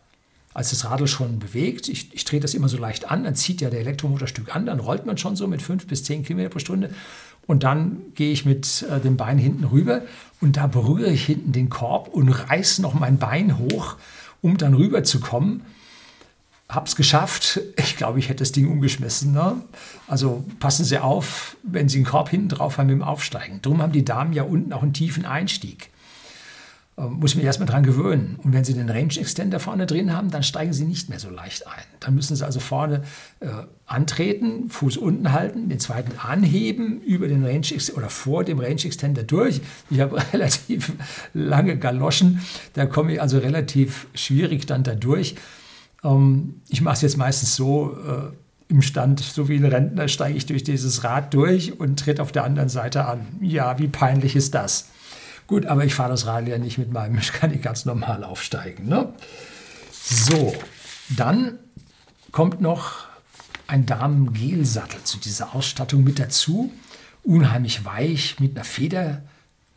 als 0.53 0.69
das 0.69 0.85
Radl 0.85 1.07
schon 1.07 1.39
bewegt, 1.39 1.89
ich, 1.89 2.15
ich 2.15 2.27
drehe 2.27 2.41
das 2.41 2.53
immer 2.53 2.69
so 2.69 2.77
leicht 2.77 3.11
an, 3.11 3.25
dann 3.25 3.35
zieht 3.35 3.63
ja 3.63 3.71
der 3.71 3.81
Elektromotorstück 3.81 4.55
an, 4.55 4.67
dann 4.67 4.81
rollt 4.81 5.07
man 5.07 5.17
schon 5.17 5.35
so 5.35 5.49
mit 5.49 5.63
fünf 5.63 5.87
bis 5.87 6.05
zehn 6.05 6.25
Kilometer 6.25 6.51
pro 6.51 6.59
Stunde. 6.59 6.91
Und 7.47 7.63
dann 7.63 7.99
gehe 8.15 8.33
ich 8.33 8.45
mit 8.45 8.87
äh, 8.91 9.01
dem 9.01 9.17
Bein 9.17 9.39
hinten 9.39 9.65
rüber 9.65 10.03
und 10.41 10.57
da 10.57 10.67
berühre 10.67 11.11
ich 11.11 11.27
hinten 11.27 11.53
den 11.53 11.69
Korb 11.69 12.09
und 12.09 12.29
reiße 12.29 12.83
noch 12.83 12.95
mein 12.95 13.19
Bein 13.19 13.59
hoch, 13.59 13.97
um 14.43 14.57
dann 14.57 14.75
rüber 14.75 15.05
zu 15.05 15.21
kommen. 15.21 15.63
Hab's 16.69 16.97
geschafft. 16.97 17.61
Ich 17.77 17.97
glaube, 17.97 18.19
ich 18.19 18.29
hätte 18.29 18.43
das 18.43 18.53
Ding 18.53 18.71
umgeschmissen. 18.71 19.33
Ne? 19.33 19.57
Also 20.09 20.45
passen 20.61 20.85
Sie 20.85 20.99
auf, 20.99 21.57
wenn 21.63 21.89
Sie 21.89 21.99
einen 21.99 22.07
Korb 22.07 22.31
hinten 22.31 22.49
drauf 22.49 22.79
haben 22.79 22.89
dem 22.89 23.03
Aufsteigen. 23.03 23.61
Darum 23.63 23.83
haben 23.83 23.93
die 23.93 24.05
Damen 24.05 24.33
ja 24.33 24.43
unten 24.43 24.73
auch 24.73 24.83
einen 24.83 24.95
tiefen 24.95 25.27
Einstieg. 25.27 25.91
Äh, 26.97 27.03
muss 27.03 27.35
mich 27.35 27.45
erstmal 27.45 27.69
dran 27.69 27.83
gewöhnen. 27.83 28.39
Und 28.43 28.53
wenn 28.53 28.65
Sie 28.65 28.75
den 28.75 28.89
Range 28.89 29.17
Extender 29.19 29.59
vorne 29.59 29.87
drin 29.87 30.13
haben, 30.13 30.31
dann 30.31 30.43
steigen 30.43 30.73
Sie 30.73 30.85
nicht 30.85 31.09
mehr 31.09 31.19
so 31.19 31.29
leicht 31.29 31.67
ein. 31.67 31.83
Dann 32.01 32.15
müssen 32.15 32.37
Sie 32.37 32.45
also 32.45 32.61
vorne 32.61 33.03
äh, 33.41 33.49
antreten, 33.87 34.71
Fuß 34.71 34.97
unten 34.99 35.33
halten, 35.33 35.69
den 35.69 35.81
zweiten 35.81 36.19
anheben, 36.19 37.01
über 37.01 37.27
den 37.27 37.45
Range 37.45 37.67
oder 37.97 38.09
vor 38.09 38.45
dem 38.45 38.61
Range 38.61 38.83
Extender 38.85 39.25
durch. 39.25 39.61
Ich 39.91 40.01
habe 40.01 40.23
relativ 40.33 40.93
lange 41.33 41.79
Galoschen, 41.79 42.41
da 42.75 42.87
komme 42.87 43.15
ich 43.15 43.21
also 43.21 43.39
relativ 43.39 44.07
schwierig 44.15 44.67
dann 44.67 44.85
da 44.85 44.95
durch. 44.95 45.35
Ähm, 46.05 46.61
ich 46.69 46.81
mache 46.81 46.95
es 46.95 47.03
jetzt 47.03 47.17
meistens 47.17 47.57
so, 47.57 47.97
äh, 47.97 48.37
im 48.69 48.83
Stand, 48.83 49.21
so 49.21 49.49
wie 49.49 49.57
ein 49.57 49.65
Rentner, 49.65 50.09
steige 50.09 50.39
ich 50.39 50.47
durch 50.47 50.63
dieses 50.63 51.05
Rad 51.05 51.35
durch 51.35 51.79
und 51.79 51.99
tritt 51.99 52.19
auf 52.19 52.33
der 52.33 52.45
anderen 52.45 52.69
Seite 52.69 53.05
an. 53.05 53.27
Ja, 53.41 53.79
wie 53.79 53.89
peinlich 53.89 54.37
ist 54.37 54.55
das? 54.55 54.89
Gut, 55.47 55.67
aber 55.67 55.85
ich 55.85 55.95
fahre 55.95 56.11
das 56.11 56.27
Rad 56.27 56.49
ja 56.49 56.59
nicht 56.59 56.79
mit 56.79 56.93
meinem, 56.93 57.19
ich 57.19 57.33
kann 57.33 57.51
nicht 57.51 57.63
ganz 57.63 57.85
normal 57.85 58.25
aufsteigen. 58.25 58.89
Ne? 58.89 59.13
So, 59.91 60.55
dann 61.11 61.59
kommt 62.33 62.61
noch 62.61 63.07
ein 63.67 63.87
Damen-Gelsattel 63.87 65.03
zu 65.05 65.19
dieser 65.19 65.55
Ausstattung 65.55 66.05
mit 66.05 66.19
dazu. 66.19 66.73
Unheimlich 67.23 67.85
weich 67.85 68.41
mit 68.41 68.57
einer 68.57 68.65
Feder, 68.65 69.23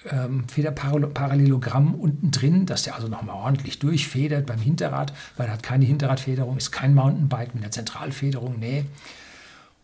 ähm, 0.09 0.47
Federparallelogramm 0.49 1.95
unten 1.95 2.31
drin, 2.31 2.65
dass 2.65 2.83
der 2.83 2.95
also 2.95 3.07
nochmal 3.07 3.35
ordentlich 3.35 3.79
durchfedert 3.79 4.45
beim 4.45 4.59
Hinterrad, 4.59 5.13
weil 5.37 5.47
er 5.47 5.53
hat 5.53 5.63
keine 5.63 5.85
Hinterradfederung, 5.85 6.57
ist 6.57 6.71
kein 6.71 6.93
Mountainbike 6.93 7.53
mit 7.55 7.63
einer 7.63 7.71
Zentralfederung, 7.71 8.59
nee. 8.59 8.85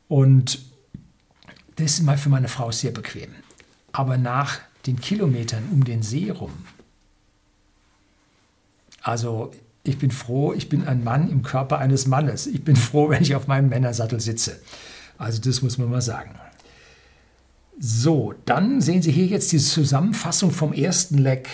Und 0.08 0.60
das 1.76 1.94
ist 1.94 2.04
mal 2.04 2.18
für 2.18 2.30
meine 2.30 2.50
Frau 2.50 2.72
sehr 2.72 2.92
bequem. 2.92 3.32
Aber 3.92 4.18
nach 4.18 4.60
den 4.86 5.00
Kilometern 5.00 5.70
um 5.72 5.84
den 5.84 6.04
See 6.04 6.30
rum, 6.30 6.52
also 9.04 9.52
ich 9.84 9.98
bin 9.98 10.12
froh, 10.12 10.54
ich 10.54 10.70
bin 10.70 10.88
ein 10.88 11.04
Mann 11.04 11.30
im 11.30 11.44
Körper 11.44 11.78
eines 11.78 12.08
Mannes. 12.08 12.48
Ich 12.48 12.64
bin 12.64 12.76
froh, 12.78 13.10
wenn 13.10 13.22
ich 13.22 13.36
auf 13.36 13.48
meinem 13.48 13.70
Männersattel 13.70 14.20
sitze. 14.20 14.60
Also 15.18 15.42
das 15.42 15.62
muss 15.62 15.78
man 15.78 15.90
mal 15.90 16.02
sagen. 16.02 16.32
So, 17.80 18.34
dann 18.46 18.82
sehen 18.82 19.02
Sie 19.02 19.12
hier 19.12 19.26
jetzt 19.26 19.52
die 19.52 19.58
Zusammenfassung 19.58 20.52
vom 20.52 20.74
ersten 20.74 21.18
Leck, 21.18 21.50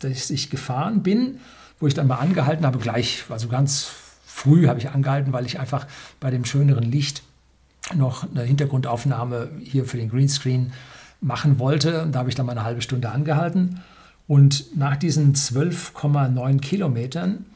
das 0.00 0.30
ich 0.30 0.50
gefahren 0.50 1.02
bin, 1.02 1.38
wo 1.78 1.86
ich 1.86 1.94
dann 1.94 2.08
mal 2.08 2.16
angehalten 2.16 2.66
habe, 2.66 2.78
gleich, 2.78 3.24
also 3.28 3.48
ganz 3.48 3.88
früh 4.26 4.66
habe 4.66 4.78
ich 4.78 4.90
angehalten, 4.90 5.32
weil 5.32 5.46
ich 5.46 5.60
einfach 5.60 5.86
bei 6.18 6.30
dem 6.30 6.44
schöneren 6.44 6.84
Licht 6.84 7.22
noch 7.94 8.28
eine 8.28 8.42
Hintergrundaufnahme 8.42 9.50
hier 9.62 9.84
für 9.84 9.96
den 9.96 10.08
Greenscreen 10.08 10.72
machen 11.20 11.58
wollte. 11.58 12.08
Da 12.10 12.20
habe 12.20 12.28
ich 12.28 12.34
dann 12.34 12.46
mal 12.46 12.52
eine 12.52 12.64
halbe 12.64 12.82
Stunde 12.82 13.10
angehalten. 13.10 13.80
Und 14.26 14.76
nach 14.76 14.96
diesen 14.96 15.34
12,9 15.34 16.60
Kilometern 16.60 17.46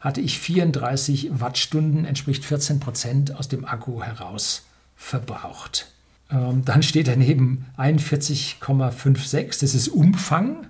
hatte 0.00 0.20
ich 0.20 0.38
34 0.38 1.40
Wattstunden, 1.40 2.04
entspricht 2.04 2.44
14 2.44 2.80
Prozent 2.80 3.34
aus 3.36 3.48
dem 3.48 3.64
Akku 3.64 4.02
heraus 4.02 4.64
verbraucht. 4.96 5.92
Ähm, 6.30 6.64
dann 6.64 6.82
steht 6.82 7.08
daneben 7.08 7.66
41,56, 7.76 9.60
das 9.60 9.74
ist 9.74 9.88
Umfang, 9.88 10.66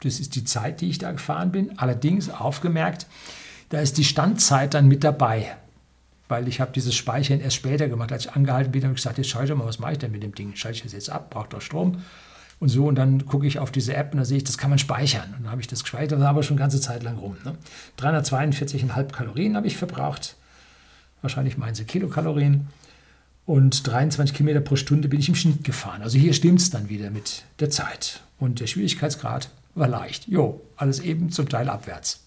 das 0.00 0.20
ist 0.20 0.34
die 0.36 0.44
Zeit, 0.44 0.80
die 0.80 0.90
ich 0.90 0.98
da 0.98 1.12
gefahren 1.12 1.50
bin. 1.50 1.78
Allerdings 1.78 2.30
aufgemerkt, 2.30 3.06
da 3.70 3.80
ist 3.80 3.98
die 3.98 4.04
Standzeit 4.04 4.74
dann 4.74 4.86
mit 4.86 5.02
dabei, 5.02 5.56
weil 6.34 6.48
ich 6.48 6.60
habe 6.60 6.72
dieses 6.72 6.96
Speichern 6.96 7.38
erst 7.38 7.54
später 7.54 7.86
gemacht. 7.86 8.10
Als 8.10 8.26
ich 8.26 8.32
angehalten 8.32 8.72
bin, 8.72 8.82
habe 8.82 8.94
ich 8.94 8.96
gesagt, 8.96 9.18
jetzt 9.18 9.28
schaue 9.28 9.44
ich 9.44 9.54
mal, 9.54 9.66
was 9.66 9.78
mache 9.78 9.92
ich 9.92 9.98
denn 9.98 10.10
mit 10.10 10.24
dem 10.24 10.34
Ding? 10.34 10.56
Schalte 10.56 10.78
ich 10.78 10.82
das 10.82 10.92
jetzt 10.92 11.08
ab, 11.08 11.30
braucht 11.30 11.52
doch 11.52 11.60
Strom 11.60 12.02
und 12.58 12.70
so. 12.70 12.86
Und 12.88 12.96
dann 12.96 13.24
gucke 13.26 13.46
ich 13.46 13.60
auf 13.60 13.70
diese 13.70 13.94
App 13.94 14.10
und 14.12 14.18
da 14.18 14.24
sehe 14.24 14.38
ich, 14.38 14.42
das 14.42 14.58
kann 14.58 14.68
man 14.68 14.80
speichern. 14.80 15.32
Und 15.36 15.44
dann 15.44 15.52
habe 15.52 15.60
ich 15.60 15.68
das 15.68 15.84
gespeichert, 15.84 16.10
das 16.10 16.18
war 16.18 16.30
aber 16.30 16.42
schon 16.42 16.56
eine 16.56 16.64
ganze 16.64 16.80
Zeit 16.80 17.04
lang 17.04 17.18
rum. 17.18 17.36
Ne? 17.44 17.54
342,5 18.00 19.12
Kalorien 19.12 19.54
habe 19.54 19.68
ich 19.68 19.76
verbraucht. 19.76 20.34
Wahrscheinlich 21.22 21.56
meinen 21.56 21.76
sie 21.76 21.84
Kilokalorien. 21.84 22.66
Und 23.46 23.86
23 23.86 24.34
Kilometer 24.34 24.60
pro 24.60 24.74
Stunde 24.74 25.06
bin 25.06 25.20
ich 25.20 25.28
im 25.28 25.36
Schnitt 25.36 25.62
gefahren. 25.62 26.02
Also 26.02 26.18
hier 26.18 26.34
stimmt 26.34 26.58
es 26.58 26.70
dann 26.70 26.88
wieder 26.88 27.10
mit 27.10 27.44
der 27.60 27.70
Zeit. 27.70 28.22
Und 28.40 28.58
der 28.58 28.66
Schwierigkeitsgrad 28.66 29.50
war 29.76 29.86
leicht. 29.86 30.26
Jo, 30.26 30.60
alles 30.74 30.98
eben 30.98 31.30
zum 31.30 31.48
Teil 31.48 31.68
abwärts. 31.68 32.23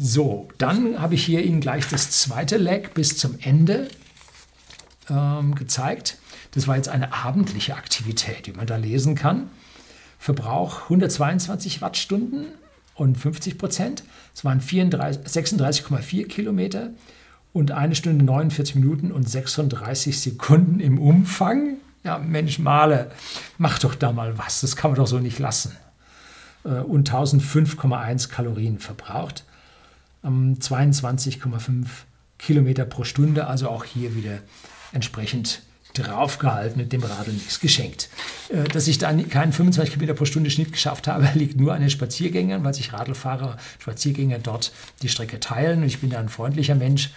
So, 0.00 0.46
dann 0.58 1.00
habe 1.00 1.16
ich 1.16 1.24
hier 1.24 1.44
Ihnen 1.44 1.60
gleich 1.60 1.88
das 1.88 2.12
zweite 2.12 2.56
Leg 2.56 2.94
bis 2.94 3.18
zum 3.18 3.36
Ende 3.40 3.88
ähm, 5.10 5.56
gezeigt. 5.56 6.18
Das 6.52 6.68
war 6.68 6.76
jetzt 6.76 6.88
eine 6.88 7.12
abendliche 7.12 7.74
Aktivität, 7.74 8.46
die 8.46 8.52
man 8.52 8.68
da 8.68 8.76
lesen 8.76 9.16
kann. 9.16 9.50
Verbrauch 10.20 10.84
122 10.84 11.82
Wattstunden 11.82 12.46
und 12.94 13.18
50 13.18 13.58
Prozent. 13.58 14.04
Es 14.36 14.44
waren 14.44 14.60
36,4 14.60 16.28
Kilometer 16.28 16.90
und 17.52 17.72
eine 17.72 17.96
Stunde 17.96 18.24
49 18.24 18.76
Minuten 18.76 19.10
und 19.10 19.28
36 19.28 20.20
Sekunden 20.20 20.78
im 20.78 21.00
Umfang. 21.00 21.78
Ja, 22.04 22.18
Mensch, 22.18 22.60
Male, 22.60 23.10
mach 23.58 23.80
doch 23.80 23.96
da 23.96 24.12
mal 24.12 24.38
was. 24.38 24.60
Das 24.60 24.76
kann 24.76 24.92
man 24.92 24.98
doch 24.98 25.08
so 25.08 25.18
nicht 25.18 25.40
lassen. 25.40 25.76
Äh, 26.64 26.82
und 26.82 27.10
1005,1 27.10 28.28
Kalorien 28.28 28.78
verbraucht. 28.78 29.42
22,5 30.24 31.86
Kilometer 32.38 32.84
pro 32.84 33.04
Stunde, 33.04 33.46
also 33.46 33.68
auch 33.68 33.84
hier 33.84 34.14
wieder 34.14 34.38
entsprechend 34.92 35.62
draufgehalten 35.94 36.82
und 36.82 36.92
dem 36.92 37.02
Radl 37.02 37.32
nichts 37.32 37.60
geschenkt. 37.60 38.08
Äh, 38.48 38.64
dass 38.64 38.88
ich 38.88 38.98
dann 38.98 39.28
keinen 39.28 39.52
25 39.52 39.98
km 39.98 40.14
pro 40.14 40.24
Stunde 40.24 40.50
Schnitt 40.50 40.72
geschafft 40.72 41.06
habe, 41.06 41.28
liegt 41.34 41.58
nur 41.58 41.74
an 41.74 41.80
den 41.80 41.90
Spaziergängern, 41.90 42.62
weil 42.64 42.74
sich 42.74 42.92
Radlfahrer, 42.92 43.56
Spaziergänger 43.78 44.38
dort 44.38 44.72
die 45.02 45.08
Strecke 45.08 45.40
teilen. 45.40 45.80
Und 45.80 45.86
ich 45.86 46.00
bin 46.00 46.10
ja 46.10 46.18
ein 46.20 46.28
freundlicher 46.28 46.74
Mensch. 46.74 47.10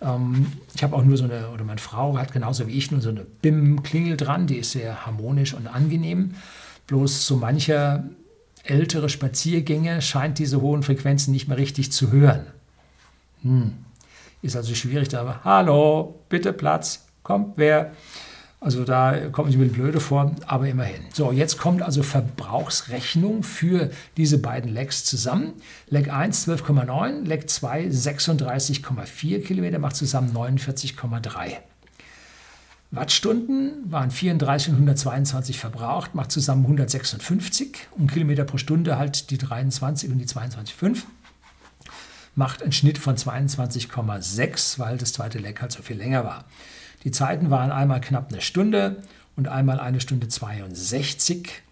Ähm, 0.00 0.52
ich 0.74 0.82
habe 0.82 0.96
auch 0.96 1.04
nur 1.04 1.16
so 1.16 1.24
eine, 1.24 1.50
oder 1.50 1.64
meine 1.64 1.80
Frau 1.80 2.16
hat 2.18 2.32
genauso 2.32 2.66
wie 2.66 2.72
ich 2.72 2.90
nur 2.90 3.00
so 3.00 3.10
eine 3.10 3.24
BIM-Klingel 3.24 4.16
dran, 4.16 4.46
die 4.46 4.56
ist 4.56 4.72
sehr 4.72 5.06
harmonisch 5.06 5.54
und 5.54 5.66
angenehm. 5.66 6.34
Bloß 6.86 7.26
so 7.26 7.36
mancher 7.36 8.04
ältere 8.70 9.08
Spaziergänger 9.08 10.00
scheint 10.00 10.38
diese 10.38 10.60
hohen 10.60 10.82
Frequenzen 10.82 11.32
nicht 11.32 11.48
mehr 11.48 11.58
richtig 11.58 11.92
zu 11.92 12.10
hören. 12.12 12.46
Hm. 13.42 13.72
Ist 14.42 14.56
also 14.56 14.74
schwierig, 14.74 15.08
da 15.08 15.20
aber, 15.20 15.44
hallo, 15.44 16.20
bitte 16.28 16.52
Platz, 16.52 17.04
kommt 17.22 17.54
wer. 17.56 17.92
Also 18.62 18.84
da 18.84 19.28
kommen 19.32 19.50
Sie 19.50 19.56
mir 19.56 19.68
blöde 19.68 20.00
vor, 20.00 20.34
aber 20.46 20.68
immerhin. 20.68 21.02
So, 21.14 21.32
jetzt 21.32 21.56
kommt 21.56 21.80
also 21.80 22.02
Verbrauchsrechnung 22.02 23.42
für 23.42 23.90
diese 24.18 24.36
beiden 24.36 24.72
Lecks 24.72 25.04
zusammen. 25.04 25.54
Leck 25.88 26.12
1 26.12 26.46
12,9, 26.46 27.26
Leck 27.26 27.48
2 27.48 27.86
36,4 27.86 29.42
Kilometer, 29.42 29.78
macht 29.78 29.96
zusammen 29.96 30.34
49,3. 30.34 31.56
Wattstunden 32.92 33.90
waren 33.90 34.10
34 34.10 34.70
und 34.70 34.74
122 34.74 35.60
verbraucht, 35.60 36.14
macht 36.14 36.32
zusammen 36.32 36.62
156 36.64 37.88
und 37.92 38.10
Kilometer 38.10 38.44
pro 38.44 38.58
Stunde 38.58 38.98
halt 38.98 39.30
die 39.30 39.38
23 39.38 40.10
und 40.10 40.18
die 40.18 40.26
22,5 40.26 41.04
macht 42.34 42.62
einen 42.62 42.72
Schnitt 42.72 42.98
von 42.98 43.16
22,6, 43.16 44.78
weil 44.78 44.98
das 44.98 45.12
zweite 45.12 45.38
Leck 45.38 45.60
halt 45.60 45.72
so 45.72 45.82
viel 45.82 45.96
länger 45.96 46.24
war. 46.24 46.44
Die 47.04 47.10
Zeiten 47.10 47.50
waren 47.50 47.70
einmal 47.70 48.00
knapp 48.00 48.32
eine 48.32 48.40
Stunde 48.40 49.02
und 49.36 49.48
einmal 49.48 49.78
eine 49.78 50.00
Stunde 50.00 50.28
62. 50.28 51.62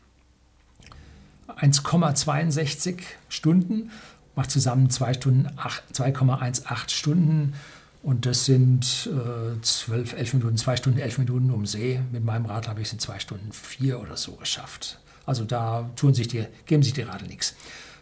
1,62 1.48 2.98
Stunden 3.28 3.90
macht 4.36 4.50
zusammen 4.50 4.90
2 4.90 5.14
Stunden 5.14 5.48
2,18 5.92 6.90
Stunden 6.90 7.54
und 8.02 8.26
das 8.26 8.44
sind 8.44 9.08
äh, 9.12 9.60
12, 9.60 10.12
11 10.12 10.34
Minuten, 10.34 10.56
2 10.56 10.76
Stunden, 10.76 10.98
11 10.98 11.18
Minuten 11.18 11.50
um 11.50 11.66
See. 11.66 12.00
Mit 12.12 12.24
meinem 12.24 12.46
Rad 12.46 12.68
habe 12.68 12.80
ich 12.80 12.88
es 12.88 12.92
in 12.92 12.98
2 12.98 13.18
Stunden 13.18 13.52
4 13.52 14.00
oder 14.00 14.16
so 14.16 14.32
geschafft. 14.32 15.00
Also 15.26 15.44
da 15.44 15.90
tun 15.96 16.14
sich 16.14 16.28
die, 16.28 16.46
geben 16.66 16.82
sich 16.82 16.92
die 16.92 17.02
Radl 17.02 17.26
nichts. 17.26 17.54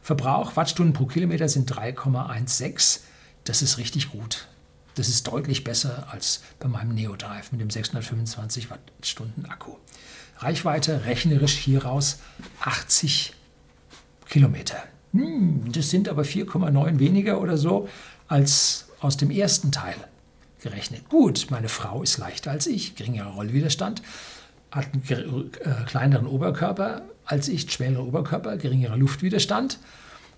Verbrauch, 0.02 0.54
Wattstunden 0.54 0.92
pro 0.92 1.06
Kilometer 1.06 1.48
sind 1.48 1.72
3,16. 1.72 3.00
Das 3.44 3.62
ist 3.62 3.78
richtig 3.78 4.10
gut. 4.10 4.46
Das 4.94 5.08
ist 5.08 5.26
deutlich 5.26 5.64
besser 5.64 6.06
als 6.10 6.42
bei 6.60 6.68
meinem 6.68 6.94
Neodrive 6.94 7.50
mit 7.50 7.60
dem 7.60 7.70
625 7.70 8.70
Wattstunden 8.70 9.46
Akku. 9.46 9.72
Reichweite 10.38 11.04
rechnerisch 11.06 11.56
hieraus 11.56 12.20
80 12.60 13.34
Kilometer. 14.28 14.76
Hm, 15.12 15.72
das 15.72 15.90
sind 15.90 16.08
aber 16.08 16.22
4,9 16.22 16.98
weniger 16.98 17.40
oder 17.40 17.56
so 17.56 17.88
als 18.28 18.85
aus 19.06 19.16
dem 19.16 19.30
ersten 19.30 19.72
Teil 19.72 19.96
gerechnet. 20.60 21.08
Gut, 21.08 21.46
meine 21.50 21.68
Frau 21.68 22.02
ist 22.02 22.18
leichter 22.18 22.50
als 22.50 22.66
ich, 22.66 22.96
geringerer 22.96 23.30
Rollwiderstand, 23.30 24.02
hat 24.70 24.88
einen 24.92 25.52
äh, 25.60 25.84
kleineren 25.86 26.26
Oberkörper 26.26 27.02
als 27.24 27.48
ich, 27.48 27.70
schwerer 27.70 28.04
Oberkörper, 28.04 28.56
geringerer 28.56 28.96
Luftwiderstand 28.96 29.78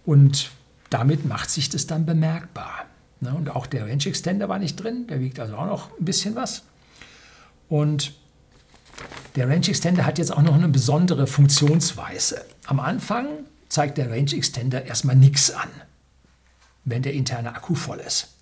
und 0.04 0.50
damit 0.90 1.26
macht 1.26 1.50
sich 1.50 1.68
das 1.68 1.86
dann 1.86 2.06
bemerkbar. 2.06 2.86
Ne? 3.20 3.34
Und 3.34 3.50
auch 3.50 3.66
der 3.66 3.86
Range 3.86 4.04
Extender 4.04 4.48
war 4.48 4.58
nicht 4.58 4.76
drin, 4.76 5.06
der 5.06 5.20
wiegt 5.20 5.40
also 5.40 5.56
auch 5.56 5.66
noch 5.66 5.90
ein 5.98 6.04
bisschen 6.04 6.34
was. 6.34 6.62
Und 7.68 8.12
der 9.36 9.48
Range 9.48 9.66
Extender 9.66 10.06
hat 10.06 10.18
jetzt 10.18 10.32
auch 10.32 10.42
noch 10.42 10.54
eine 10.54 10.68
besondere 10.68 11.26
Funktionsweise. 11.26 12.44
Am 12.66 12.80
Anfang 12.80 13.26
zeigt 13.68 13.98
der 13.98 14.10
Range 14.10 14.32
Extender 14.32 14.84
erstmal 14.84 15.16
nichts 15.16 15.50
an, 15.50 15.68
wenn 16.84 17.02
der 17.02 17.12
interne 17.12 17.54
Akku 17.54 17.74
voll 17.74 17.98
ist. 17.98 18.37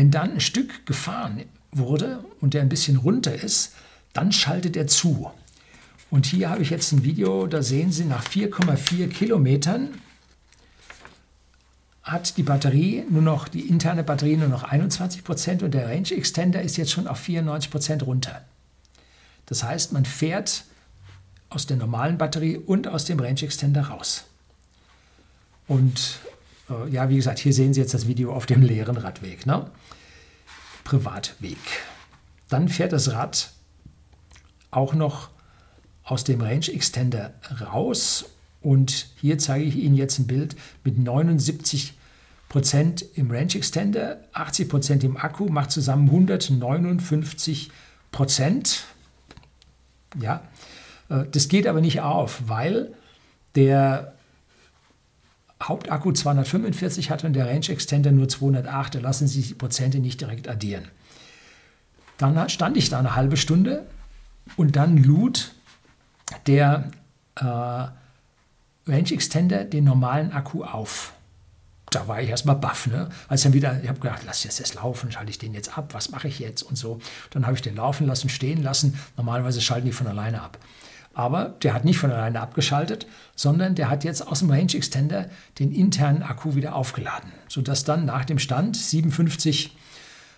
Wenn 0.00 0.10
dann 0.10 0.32
ein 0.32 0.40
Stück 0.40 0.86
gefahren 0.86 1.44
wurde 1.72 2.24
und 2.40 2.54
der 2.54 2.62
ein 2.62 2.70
bisschen 2.70 2.96
runter 2.96 3.34
ist, 3.34 3.74
dann 4.14 4.32
schaltet 4.32 4.74
er 4.74 4.86
zu. 4.86 5.30
Und 6.10 6.24
hier 6.24 6.48
habe 6.48 6.62
ich 6.62 6.70
jetzt 6.70 6.92
ein 6.92 7.04
Video, 7.04 7.46
da 7.46 7.62
sehen 7.62 7.92
Sie 7.92 8.06
nach 8.06 8.24
4,4 8.24 9.08
Kilometern 9.08 9.90
hat 12.02 12.38
die 12.38 12.42
Batterie 12.42 13.04
nur 13.10 13.20
noch, 13.20 13.46
die 13.46 13.68
interne 13.68 14.02
Batterie 14.02 14.38
nur 14.38 14.48
noch 14.48 14.62
21 14.62 15.22
Prozent 15.22 15.62
und 15.62 15.74
der 15.74 15.90
Range 15.90 16.10
Extender 16.12 16.62
ist 16.62 16.78
jetzt 16.78 16.92
schon 16.92 17.06
auf 17.06 17.18
94 17.18 17.70
Prozent 17.70 18.06
runter. 18.06 18.42
Das 19.44 19.64
heißt, 19.64 19.92
man 19.92 20.06
fährt 20.06 20.64
aus 21.50 21.66
der 21.66 21.76
normalen 21.76 22.16
Batterie 22.16 22.56
und 22.56 22.88
aus 22.88 23.04
dem 23.04 23.20
Range 23.20 23.42
Extender 23.42 23.82
raus. 23.82 24.24
Und 25.68 26.20
ja, 26.90 27.08
wie 27.08 27.16
gesagt, 27.16 27.38
hier 27.38 27.52
sehen 27.52 27.74
Sie 27.74 27.80
jetzt 27.80 27.94
das 27.94 28.06
Video 28.06 28.32
auf 28.32 28.46
dem 28.46 28.62
leeren 28.62 28.96
Radweg. 28.96 29.46
Ne? 29.46 29.70
Privatweg. 30.84 31.58
Dann 32.48 32.68
fährt 32.68 32.92
das 32.92 33.12
Rad 33.12 33.52
auch 34.70 34.94
noch 34.94 35.30
aus 36.04 36.24
dem 36.24 36.40
Range 36.40 36.66
Extender 36.68 37.34
raus 37.60 38.26
und 38.60 39.08
hier 39.16 39.38
zeige 39.38 39.64
ich 39.64 39.76
Ihnen 39.76 39.94
jetzt 39.94 40.18
ein 40.18 40.26
Bild 40.26 40.56
mit 40.84 40.98
79 40.98 41.94
Prozent 42.48 43.04
im 43.14 43.30
Range 43.30 43.54
Extender, 43.54 44.24
80 44.32 44.68
Prozent 44.68 45.04
im 45.04 45.16
Akku, 45.16 45.46
macht 45.48 45.70
zusammen 45.70 46.08
159 46.08 47.70
Prozent. 48.10 48.84
Ja, 50.20 50.42
äh, 51.08 51.24
das 51.30 51.48
geht 51.48 51.68
aber 51.68 51.80
nicht 51.80 52.00
auf, 52.00 52.42
weil 52.48 52.92
der 53.54 54.14
Hauptakku 55.62 56.12
245 56.12 57.10
hat 57.10 57.24
und 57.24 57.34
der 57.34 57.46
Range 57.46 57.68
Extender 57.68 58.12
nur 58.12 58.28
208. 58.28 58.94
Da 58.94 58.98
lassen 59.00 59.28
sich 59.28 59.48
die 59.48 59.54
Prozente 59.54 59.98
nicht 59.98 60.20
direkt 60.20 60.48
addieren. 60.48 60.88
Dann 62.18 62.48
stand 62.48 62.76
ich 62.76 62.88
da 62.88 62.98
eine 62.98 63.14
halbe 63.14 63.36
Stunde 63.36 63.86
und 64.56 64.76
dann 64.76 64.96
lud 64.96 65.54
der 66.46 66.90
äh, 67.36 67.44
Range 67.44 67.92
Extender 68.86 69.64
den 69.64 69.84
normalen 69.84 70.32
Akku 70.32 70.64
auf. 70.64 71.12
Da 71.90 72.06
war 72.06 72.22
ich 72.22 72.30
erstmal 72.30 72.56
baff, 72.56 72.86
ne? 72.86 73.08
Als 73.28 73.42
dann 73.42 73.52
wieder, 73.52 73.82
ich 73.82 73.88
habe 73.88 73.98
gedacht, 73.98 74.22
lass 74.24 74.44
jetzt 74.44 74.60
das 74.60 74.74
laufen, 74.74 75.10
schalte 75.10 75.30
ich 75.30 75.38
den 75.38 75.54
jetzt 75.54 75.76
ab, 75.76 75.92
was 75.92 76.10
mache 76.10 76.28
ich 76.28 76.38
jetzt 76.38 76.62
und 76.62 76.76
so. 76.76 77.00
Dann 77.30 77.46
habe 77.46 77.56
ich 77.56 77.62
den 77.62 77.74
laufen 77.74 78.06
lassen, 78.06 78.28
stehen 78.28 78.62
lassen. 78.62 78.98
Normalerweise 79.16 79.60
schalten 79.60 79.86
die 79.86 79.92
von 79.92 80.06
alleine 80.06 80.40
ab. 80.40 80.58
Aber 81.12 81.56
der 81.62 81.74
hat 81.74 81.84
nicht 81.84 81.98
von 81.98 82.10
alleine 82.10 82.40
abgeschaltet, 82.40 83.06
sondern 83.34 83.74
der 83.74 83.90
hat 83.90 84.04
jetzt 84.04 84.26
aus 84.26 84.40
dem 84.40 84.50
Range 84.50 84.74
Extender 84.74 85.28
den 85.58 85.72
internen 85.72 86.22
Akku 86.22 86.54
wieder 86.54 86.74
aufgeladen, 86.74 87.32
sodass 87.48 87.84
dann 87.84 88.04
nach 88.04 88.24
dem 88.24 88.38
Stand 88.38 88.76
57 88.76 89.76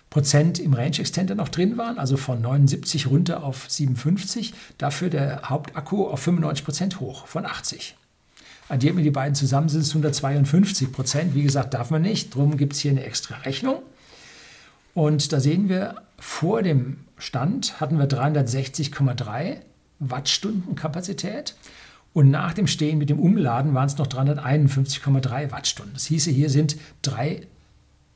Prozent 0.09 0.59
im 0.59 0.73
Range 0.73 0.97
Extender 0.99 1.35
noch 1.35 1.49
drin 1.49 1.77
waren, 1.77 1.97
also 1.97 2.17
von 2.17 2.41
79 2.41 3.07
runter 3.07 3.43
auf 3.43 3.65
57, 3.67 4.53
dafür 4.77 5.09
der 5.09 5.49
Hauptakku 5.49 6.07
auf 6.07 6.19
95 6.21 6.65
Prozent 6.65 6.99
hoch, 6.99 7.27
von 7.27 7.45
80. 7.45 7.95
Addiert 8.69 8.95
mir 8.95 9.03
die 9.03 9.11
beiden 9.11 9.35
zusammen, 9.35 9.69
sind 9.69 9.81
es 9.81 9.89
152 9.89 10.91
Prozent. 10.91 11.35
Wie 11.35 11.43
gesagt, 11.43 11.73
darf 11.73 11.89
man 11.89 12.01
nicht, 12.01 12.35
darum 12.35 12.57
gibt 12.57 12.73
es 12.73 12.79
hier 12.79 12.91
eine 12.91 13.03
extra 13.03 13.37
Rechnung. 13.37 13.81
Und 14.93 15.33
da 15.33 15.39
sehen 15.39 15.69
wir, 15.69 15.95
vor 16.19 16.61
dem 16.61 17.05
Stand 17.17 17.79
hatten 17.79 17.97
wir 17.97 18.07
360,3 18.07 19.57
Wattstunden 19.99 20.75
Kapazität. 20.75 21.55
Und 22.13 22.29
nach 22.29 22.53
dem 22.53 22.67
Stehen 22.67 22.99
mit 22.99 23.09
dem 23.09 23.19
Umladen 23.19 23.73
waren 23.73 23.87
es 23.87 23.97
noch 23.97 24.07
351,3 24.07 25.51
Wattstunden. 25.51 25.93
Das 25.93 26.05
hieße, 26.05 26.29
hier 26.29 26.49
sind 26.49 26.77
drei, 27.01 27.47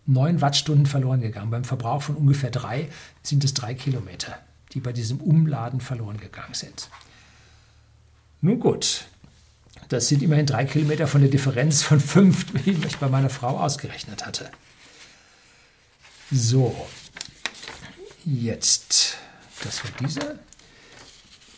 neun 0.06 0.40
Wattstunden 0.42 0.86
verloren 0.86 1.22
gegangen. 1.22 1.50
Beim 1.50 1.64
Verbrauch 1.64 2.04
von 2.04 2.16
ungefähr 2.16 2.52
drei 2.52 2.90
sind 3.24 3.44
es 3.44 3.56
drei 3.56 3.74
Kilometer, 3.74 4.38
die 4.74 4.80
bei 4.80 4.94
diesem 4.94 5.20
Umladen 5.20 5.82
verloren 5.82 6.18
gegangen 6.18 6.54
sind. 6.54 6.90
Nun 8.42 8.60
gut, 8.60 9.06
das 9.90 10.08
sind 10.08 10.22
immerhin 10.22 10.46
drei 10.46 10.66
Kilometer 10.66 11.08
von 11.08 11.22
der 11.22 11.30
Differenz 11.32 11.82
von 11.82 12.00
fünf, 12.00 12.46
wie 12.66 12.72
ich 12.72 12.98
bei 12.98 13.10
meiner 13.10 13.30
Frau 13.30 13.58
ausgerechnet 13.60 14.26
hatte. 14.26 14.52
So, 16.30 16.88
jetzt, 18.26 19.18
das 19.64 19.84
war 19.84 19.92
dieser 20.00 20.36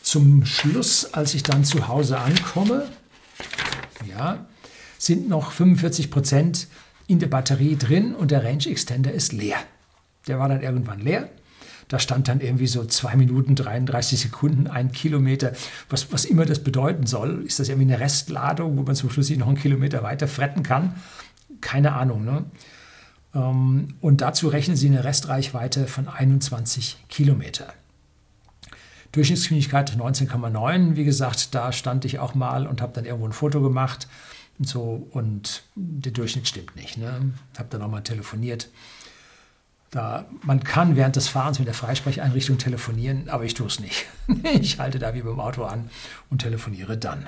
zum 0.09 0.43
Schluss, 0.43 1.13
als 1.13 1.35
ich 1.35 1.43
dann 1.43 1.63
zu 1.63 1.87
Hause 1.87 2.17
ankomme, 2.17 2.87
ja, 4.09 4.47
sind 4.97 5.29
noch 5.29 5.51
45 5.51 6.09
Prozent 6.09 6.67
in 7.05 7.19
der 7.19 7.27
Batterie 7.27 7.75
drin 7.75 8.15
und 8.15 8.31
der 8.31 8.43
Range 8.43 8.65
Extender 8.65 9.11
ist 9.11 9.33
leer. 9.33 9.57
Der 10.27 10.39
war 10.39 10.49
dann 10.49 10.63
irgendwann 10.63 10.99
leer. 10.99 11.29
Da 11.89 11.99
stand 11.99 12.27
dann 12.27 12.41
irgendwie 12.41 12.65
so 12.65 12.85
2 12.85 13.17
Minuten 13.17 13.53
33 13.55 14.19
Sekunden, 14.19 14.65
ein 14.65 14.91
Kilometer, 14.91 15.53
was, 15.89 16.11
was 16.11 16.25
immer 16.25 16.45
das 16.45 16.63
bedeuten 16.63 17.05
soll. 17.05 17.43
Ist 17.45 17.59
das 17.59 17.69
irgendwie 17.69 17.93
eine 17.93 18.01
Restladung, 18.01 18.77
wo 18.77 18.81
man 18.81 18.95
zum 18.95 19.11
Schluss 19.11 19.29
noch 19.29 19.47
einen 19.47 19.57
Kilometer 19.57 20.01
weiter 20.01 20.27
fretten 20.27 20.63
kann? 20.63 20.95
Keine 21.61 21.93
Ahnung. 21.93 22.25
Ne? 22.25 22.45
Ähm, 23.35 23.89
und 24.01 24.21
dazu 24.21 24.47
rechnen 24.47 24.75
Sie 24.75 24.87
eine 24.87 25.03
Restreichweite 25.03 25.85
von 25.85 26.07
21 26.07 26.97
Kilometer. 27.09 27.73
Durchschnittsgeschwindigkeit 29.11 29.91
19,9. 29.91 30.95
Wie 30.95 31.03
gesagt, 31.03 31.55
da 31.55 31.71
stand 31.71 32.05
ich 32.05 32.19
auch 32.19 32.35
mal 32.35 32.67
und 32.67 32.81
habe 32.81 32.93
dann 32.93 33.05
irgendwo 33.05 33.27
ein 33.27 33.33
Foto 33.33 33.61
gemacht 33.61 34.07
und 34.59 34.67
so 34.67 35.07
und 35.11 35.63
der 35.75 36.11
Durchschnitt 36.11 36.47
stimmt 36.47 36.75
nicht. 36.75 36.97
Ne? 36.97 37.33
Habe 37.57 37.69
dann 37.69 37.81
auch 37.81 37.89
mal 37.89 38.01
telefoniert. 38.01 38.69
Da, 39.91 40.25
man 40.43 40.63
kann 40.63 40.95
während 40.95 41.15
des 41.15 41.27
Fahrens 41.27 41.57
mit 41.57 41.67
der 41.67 41.73
Freisprecheinrichtung 41.73 42.59
telefonieren, 42.59 43.27
aber 43.29 43.45
ich 43.45 43.55
tue 43.55 43.65
es 43.65 43.79
nicht. 43.79 44.05
ich 44.61 44.77
halte 44.77 44.99
da 44.99 45.15
wie 45.15 45.21
beim 45.23 45.39
Auto 45.39 45.63
an 45.63 45.89
und 46.29 46.43
telefoniere 46.43 46.95
dann. 46.97 47.27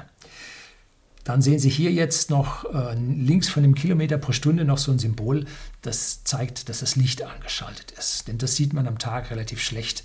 Dann 1.24 1.42
sehen 1.42 1.60
Sie 1.60 1.70
hier 1.70 1.92
jetzt 1.92 2.30
noch 2.30 2.66
äh, 2.74 2.96
links 2.96 3.50
von 3.50 3.64
dem 3.64 3.76
Kilometer 3.76 4.18
pro 4.18 4.32
Stunde 4.32 4.66
noch 4.66 4.78
so 4.78 4.92
ein 4.92 5.00
Symbol, 5.00 5.46
das 5.82 6.24
zeigt, 6.24 6.70
dass 6.70 6.80
das 6.80 6.96
Licht 6.96 7.24
angeschaltet 7.24 7.92
ist. 7.92 8.28
Denn 8.28 8.38
das 8.38 8.56
sieht 8.56 8.74
man 8.74 8.88
am 8.88 9.00
Tag 9.00 9.32
relativ 9.32 9.62
schlecht 9.62 10.04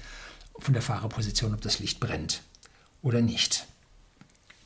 von 0.59 0.75
der 0.75 0.83
Fahrerposition, 0.83 1.55
ob 1.55 1.61
das 1.61 1.79
Licht 1.79 2.01
brennt 2.01 2.42
oder 3.03 3.21
nicht. 3.21 3.66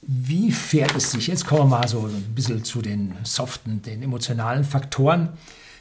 Wie 0.03 0.51
fährt 0.51 0.95
es 0.97 1.11
sich? 1.11 1.27
Jetzt 1.27 1.47
kommen 1.47 1.71
wir 1.71 1.79
mal 1.79 1.89
so 1.89 2.07
ein 2.07 2.35
bisschen 2.35 2.65
zu 2.65 2.81
den 2.81 3.15
soften, 3.23 3.83
den 3.83 4.03
emotionalen 4.03 4.65
Faktoren. 4.65 5.31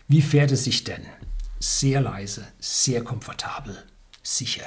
Wie 0.08 0.22
fährt 0.22 0.52
es 0.52 0.66
sich 0.66 0.84
denn? 0.84 1.02
Sehr 1.60 2.02
leise, 2.02 2.48
sehr 2.60 3.04
komfortabel, 3.04 3.78
sicher. 4.22 4.66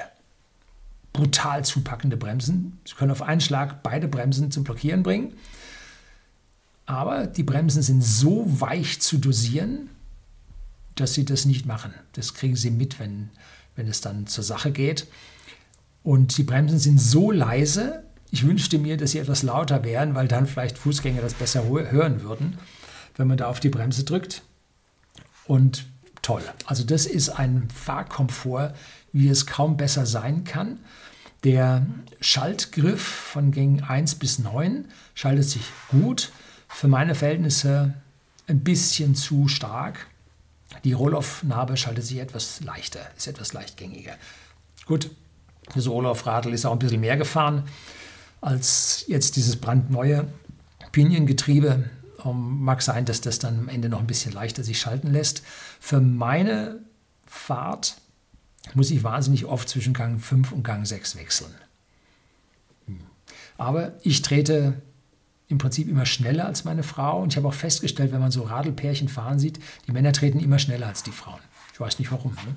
Brutal 1.13 1.65
zupackende 1.65 2.17
Bremsen. 2.17 2.81
Sie 2.87 2.95
können 2.95 3.11
auf 3.11 3.21
einen 3.21 3.43
Schlag 3.43 3.83
beide 3.83 4.09
Bremsen 4.09 4.51
zum 4.51 4.65
Blockieren 4.65 5.03
bringen. 5.03 5.35
Aber 6.87 7.27
die 7.27 7.43
Bremsen 7.43 7.83
sind 7.83 8.03
so 8.03 8.45
weich 8.47 9.01
zu 9.01 9.19
dosieren, 9.19 9.91
dass 10.95 11.15
sie 11.15 11.25
das 11.25 11.45
nicht 11.45 11.67
machen. 11.67 11.93
Das 12.13 12.35
kriegen 12.35 12.57
sie 12.57 12.71
mit, 12.71 12.99
wenn, 12.99 13.31
wenn 13.77 13.87
es 13.87 14.01
dann 14.01 14.27
zur 14.27 14.45
Sache 14.45 14.73
geht. 14.73 15.07
Und 16.03 16.37
die 16.37 16.43
Bremsen 16.43 16.79
sind 16.79 17.01
so 17.01 17.31
leise, 17.31 18.03
ich 18.31 18.47
wünschte 18.47 18.79
mir, 18.79 18.97
dass 18.97 19.11
sie 19.11 19.19
etwas 19.19 19.43
lauter 19.43 19.85
wären, 19.85 20.15
weil 20.15 20.27
dann 20.27 20.47
vielleicht 20.47 20.79
Fußgänger 20.79 21.21
das 21.21 21.35
besser 21.35 21.65
hören 21.69 22.23
würden, 22.23 22.59
wenn 23.17 23.29
man 23.29 23.37
da 23.37 23.47
auf 23.47 23.61
die 23.61 23.69
Bremse 23.69 24.05
drückt. 24.05 24.43
Und 25.47 25.85
toll. 26.23 26.43
Also 26.65 26.83
das 26.83 27.05
ist 27.05 27.29
ein 27.29 27.69
Fahrkomfort, 27.69 28.75
wie 29.13 29.29
es 29.29 29.47
kaum 29.47 29.77
besser 29.77 30.07
sein 30.07 30.45
kann. 30.45 30.79
Der 31.45 31.87
Schaltgriff 32.21 33.03
von 33.03 33.51
Gängen 33.51 33.83
1 33.83 34.15
bis 34.15 34.39
9 34.39 34.87
schaltet 35.15 35.45
sich 35.45 35.65
gut. 35.91 36.33
Für 36.69 36.89
meine 36.89 37.15
Verhältnisse 37.15 37.95
ein 38.47 38.61
bisschen 38.61 39.15
zu 39.15 39.47
stark. 39.47 40.07
Die 40.85 40.95
Rollaufnarbe 40.95 41.77
schaltet 41.77 42.05
sich 42.05 42.19
etwas 42.19 42.61
leichter, 42.63 43.01
ist 43.17 43.27
etwas 43.27 43.53
leichtgängiger. 43.53 44.15
Gut, 44.87 45.11
das 45.75 45.89
Olaf 45.89 46.27
Radl 46.27 46.53
ist 46.53 46.65
auch 46.65 46.73
ein 46.73 46.79
bisschen 46.79 47.01
mehr 47.01 47.17
gefahren 47.17 47.65
als 48.41 49.05
jetzt 49.07 49.37
dieses 49.37 49.57
brandneue 49.57 50.27
Piniengetriebe. 50.91 51.89
Um, 52.25 52.63
mag 52.63 52.83
sein, 52.83 53.05
dass 53.05 53.21
das 53.21 53.41
dann 53.41 53.59
am 53.59 53.69
Ende 53.69 53.89
noch 53.89 53.99
ein 53.99 54.07
bisschen 54.07 54.33
leichter 54.33 54.63
sich 54.63 54.79
schalten 54.79 55.11
lässt. 55.11 55.43
Für 55.81 56.01
meine 56.01 56.79
Fahrt 57.27 57.97
muss 58.75 58.93
ich 58.93 59.03
wahnsinnig 59.03 59.45
oft 59.47 59.69
zwischen 59.69 59.93
Gang 59.93 60.21
5 60.21 60.53
und 60.53 60.63
Gang 60.63 60.87
6 60.87 61.17
wechseln. 61.17 61.53
Hm. 62.87 63.01
Aber 63.59 63.95
ich 64.03 64.23
trete 64.23 64.75
im 65.49 65.59
Prinzip 65.59 65.89
immer 65.89 66.07
schneller 66.07 66.47
als 66.47 66.65
meine 66.65 66.83
Frau. 66.83 67.23
Und 67.23 67.33
ich 67.33 67.37
habe 67.37 67.49
auch 67.49 67.55
festgestellt, 67.55 68.13
wenn 68.13 68.21
man 68.21 68.31
so 68.31 68.43
Radlpärchen 68.43 69.09
fahren 69.09 69.39
sieht, 69.39 69.59
die 69.87 69.93
Männer 69.93 70.13
treten 70.13 70.41
immer 70.41 70.59
schneller 70.59 70.87
als 70.87 71.03
die 71.03 71.13
Frauen. 71.13 71.41
Ich 71.73 71.81
weiß 71.81 71.99
nicht 71.99 72.11
warum. 72.13 72.33
Ne? 72.33 72.55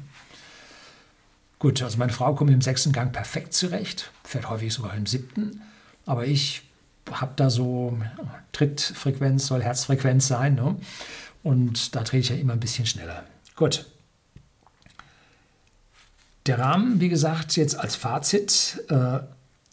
Gut, 1.65 1.82
also 1.82 1.97
meine 1.97 2.13
Frau 2.13 2.36
kommt 2.36 2.51
im 2.51 2.62
sechsten 2.62 2.91
Gang 2.91 3.12
perfekt 3.12 3.51
zurecht, 3.56 4.12
fährt 4.23 4.51
häufig 4.51 4.71
sogar 4.71 4.93
im 4.93 5.08
siebten, 5.08 5.63
aber 6.06 6.28
ich 6.28 6.62
habe 7.10 7.32
da 7.38 7.49
so 7.49 7.97
Trittfrequenz 8.51 9.47
soll 9.47 9.63
Herzfrequenz 9.63 10.28
sein 10.28 10.54
ne? 10.54 10.75
und 11.41 11.95
da 11.95 12.04
drehe 12.04 12.19
ich 12.19 12.30
ja 12.30 12.36
immer 12.36 12.54
ein 12.54 12.60
bisschen 12.60 12.86
schneller. 12.86 13.23
Gut. 13.56 13.88
Der 16.45 16.60
Rahmen, 16.60 16.99
wie 16.99 17.10
gesagt, 17.10 17.58
jetzt 17.58 17.80
als 17.80 17.95
Fazit, 17.95 18.84
äh, 18.89 19.21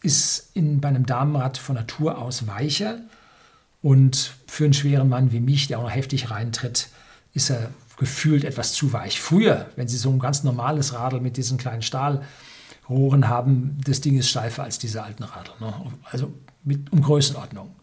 ist 0.00 0.48
in, 0.54 0.80
bei 0.80 0.88
einem 0.88 1.04
Damenrad 1.04 1.58
von 1.58 1.74
Natur 1.74 2.16
aus 2.16 2.46
weicher 2.46 3.00
und 3.82 4.32
für 4.46 4.64
einen 4.64 4.72
schweren 4.72 5.10
Mann 5.10 5.30
wie 5.30 5.40
mich, 5.40 5.66
der 5.66 5.78
auch 5.78 5.82
noch 5.82 5.94
heftig 5.94 6.30
reintritt, 6.30 6.88
ist 7.34 7.50
er 7.50 7.68
gefühlt 7.96 8.44
etwas 8.44 8.72
zu 8.72 8.92
weich. 8.92 9.20
Früher, 9.20 9.70
wenn 9.76 9.88
Sie 9.88 9.96
so 9.96 10.10
ein 10.10 10.18
ganz 10.18 10.44
normales 10.44 10.94
Radl 10.94 11.20
mit 11.20 11.36
diesen 11.36 11.58
kleinen 11.58 11.82
Stahlrohren 11.82 13.28
haben, 13.28 13.78
das 13.84 14.00
Ding 14.00 14.18
ist 14.18 14.28
steifer 14.28 14.62
als 14.62 14.78
diese 14.78 15.02
alten 15.02 15.22
Radl. 15.22 15.52
Ne? 15.60 15.74
Also 16.10 16.32
mit, 16.64 16.92
um 16.92 17.02
Größenordnung. 17.02 17.74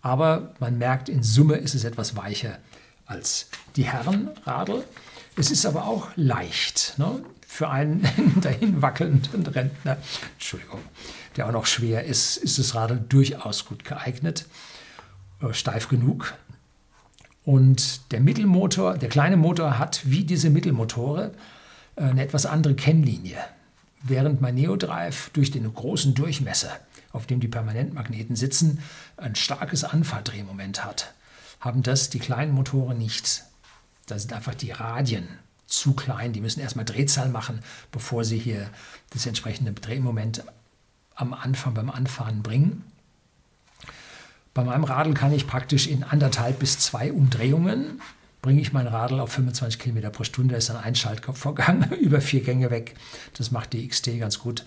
Aber 0.00 0.54
man 0.60 0.78
merkt, 0.78 1.08
in 1.08 1.22
Summe 1.22 1.56
ist 1.56 1.74
es 1.74 1.84
etwas 1.84 2.16
weicher 2.16 2.58
als 3.06 3.48
die 3.76 3.84
Herrenradl. 3.84 4.84
Es 5.36 5.50
ist 5.50 5.66
aber 5.66 5.86
auch 5.86 6.08
leicht. 6.16 6.94
Ne? 6.98 7.22
Für 7.46 7.70
einen 7.70 8.06
dahin 8.40 8.82
wackelnden 8.82 9.46
Rentner, 9.46 9.96
Entschuldigung, 10.34 10.80
der 11.36 11.46
auch 11.46 11.52
noch 11.52 11.66
schwer 11.66 12.04
ist, 12.04 12.36
ist 12.36 12.58
das 12.58 12.74
Radl 12.74 13.00
durchaus 13.08 13.64
gut 13.64 13.84
geeignet, 13.84 14.46
äh, 15.40 15.52
steif 15.52 15.88
genug. 15.88 16.34
Und 17.48 18.12
der 18.12 18.20
Mittelmotor, 18.20 18.98
der 18.98 19.08
kleine 19.08 19.38
Motor 19.38 19.78
hat 19.78 20.02
wie 20.04 20.22
diese 20.22 20.50
Mittelmotore 20.50 21.32
äh, 21.96 22.02
eine 22.02 22.22
etwas 22.22 22.44
andere 22.44 22.74
Kennlinie. 22.74 23.38
Während 24.02 24.42
mein 24.42 24.54
Neodrive 24.54 25.30
durch 25.32 25.50
den 25.50 25.72
großen 25.72 26.12
Durchmesser, 26.12 26.78
auf 27.10 27.24
dem 27.24 27.40
die 27.40 27.48
Permanentmagneten 27.48 28.36
sitzen, 28.36 28.80
ein 29.16 29.34
starkes 29.34 29.82
Anfahrdrehmoment 29.82 30.84
hat, 30.84 31.14
haben 31.58 31.82
das 31.82 32.10
die 32.10 32.18
kleinen 32.18 32.52
Motoren 32.52 32.98
nicht. 32.98 33.44
Da 34.04 34.18
sind 34.18 34.34
einfach 34.34 34.54
die 34.54 34.72
Radien 34.72 35.26
zu 35.66 35.94
klein. 35.94 36.34
Die 36.34 36.42
müssen 36.42 36.60
erstmal 36.60 36.84
Drehzahl 36.84 37.30
machen, 37.30 37.60
bevor 37.92 38.26
sie 38.26 38.38
hier 38.38 38.68
das 39.08 39.24
entsprechende 39.24 39.72
Drehmoment 39.72 40.44
am 41.14 41.32
Anfang 41.32 41.72
beim 41.72 41.88
Anfahren 41.88 42.42
bringen. 42.42 42.84
Bei 44.58 44.64
meinem 44.64 44.82
Radl 44.82 45.14
kann 45.14 45.32
ich 45.32 45.46
praktisch 45.46 45.86
in 45.86 46.02
anderthalb 46.02 46.58
bis 46.58 46.80
zwei 46.80 47.12
Umdrehungen 47.12 48.02
bringe 48.42 48.60
ich 48.60 48.72
mein 48.72 48.88
Radl 48.88 49.20
auf 49.20 49.30
25 49.30 49.78
Kilometer 49.78 50.10
pro 50.10 50.24
Stunde. 50.24 50.56
Ist 50.56 50.68
ein 50.68 50.76
Einschaltvorgang 50.76 51.92
über 52.00 52.20
vier 52.20 52.40
Gänge 52.40 52.68
weg. 52.68 52.96
Das 53.34 53.52
macht 53.52 53.72
die 53.72 53.86
XT 53.86 54.18
ganz 54.18 54.40
gut. 54.40 54.66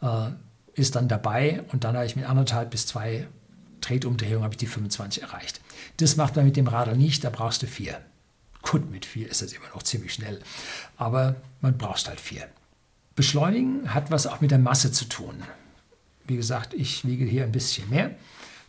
Äh, 0.00 0.28
ist 0.74 0.94
dann 0.94 1.08
dabei 1.08 1.64
und 1.72 1.82
dann 1.82 1.96
habe 1.96 2.06
ich 2.06 2.14
mit 2.14 2.24
anderthalb 2.24 2.70
bis 2.70 2.86
zwei 2.86 3.26
Tretumdrehungen 3.80 4.44
habe 4.44 4.54
ich 4.54 4.58
die 4.58 4.68
25 4.68 5.24
erreicht. 5.24 5.60
Das 5.96 6.14
macht 6.14 6.36
man 6.36 6.44
mit 6.44 6.56
dem 6.56 6.68
Radl 6.68 6.96
nicht, 6.96 7.24
da 7.24 7.30
brauchst 7.30 7.64
du 7.64 7.66
vier. 7.66 8.00
Gut, 8.62 8.92
mit 8.92 9.04
vier 9.04 9.28
ist 9.28 9.42
das 9.42 9.52
immer 9.52 9.66
noch 9.74 9.82
ziemlich 9.82 10.14
schnell, 10.14 10.40
aber 10.96 11.34
man 11.60 11.76
braucht 11.76 12.06
halt 12.06 12.20
vier. 12.20 12.46
Beschleunigen 13.16 13.92
hat 13.92 14.12
was 14.12 14.28
auch 14.28 14.40
mit 14.40 14.52
der 14.52 14.60
Masse 14.60 14.92
zu 14.92 15.06
tun. 15.06 15.42
Wie 16.28 16.36
gesagt, 16.36 16.74
ich 16.74 17.04
wiege 17.04 17.24
hier 17.24 17.42
ein 17.42 17.50
bisschen 17.50 17.90
mehr. 17.90 18.12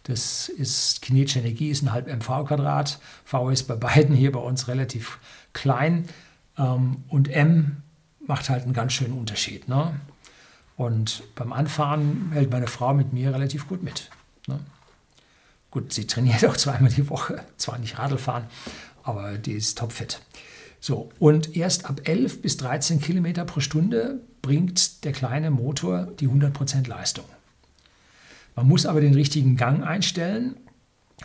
Das 0.03 0.49
ist 0.49 1.01
kinetische 1.01 1.39
Energie, 1.39 1.69
ist 1.69 1.81
ein 1.81 1.93
halb 1.93 2.07
mv 2.07 2.45
Quadrat. 2.45 2.99
V 3.23 3.49
ist 3.49 3.63
bei 3.63 3.75
beiden 3.75 4.15
hier 4.15 4.31
bei 4.31 4.39
uns 4.39 4.67
relativ 4.67 5.19
klein. 5.53 6.09
Ähm, 6.57 7.03
und 7.07 7.29
M 7.29 7.83
macht 8.25 8.49
halt 8.49 8.63
einen 8.63 8.73
ganz 8.73 8.93
schönen 8.93 9.13
Unterschied. 9.13 9.67
Ne? 9.67 9.99
Und 10.75 11.23
beim 11.35 11.53
Anfahren 11.53 12.31
hält 12.33 12.51
meine 12.51 12.67
Frau 12.67 12.93
mit 12.93 13.13
mir 13.13 13.33
relativ 13.33 13.67
gut 13.67 13.83
mit. 13.83 14.09
Ne? 14.47 14.59
Gut, 15.71 15.93
sie 15.93 16.05
trainiert 16.05 16.45
auch 16.45 16.57
zweimal 16.57 16.91
die 16.91 17.09
Woche. 17.09 17.43
Zwar 17.57 17.77
nicht 17.79 17.97
Radlfahren, 17.97 18.45
aber 19.03 19.37
die 19.37 19.53
ist 19.53 19.77
topfit. 19.77 20.21
So, 20.79 21.09
und 21.17 21.55
erst 21.55 21.85
ab 21.85 22.01
11 22.03 22.41
bis 22.41 22.57
13 22.57 22.99
Kilometer 22.99 23.45
pro 23.45 23.61
Stunde 23.61 24.19
bringt 24.41 25.05
der 25.05 25.13
kleine 25.13 25.49
Motor 25.49 26.07
die 26.19 26.27
100% 26.27 26.89
Leistung. 26.89 27.25
Man 28.55 28.67
muss 28.67 28.85
aber 28.85 29.01
den 29.01 29.13
richtigen 29.13 29.57
Gang 29.57 29.83
einstellen, 29.83 30.55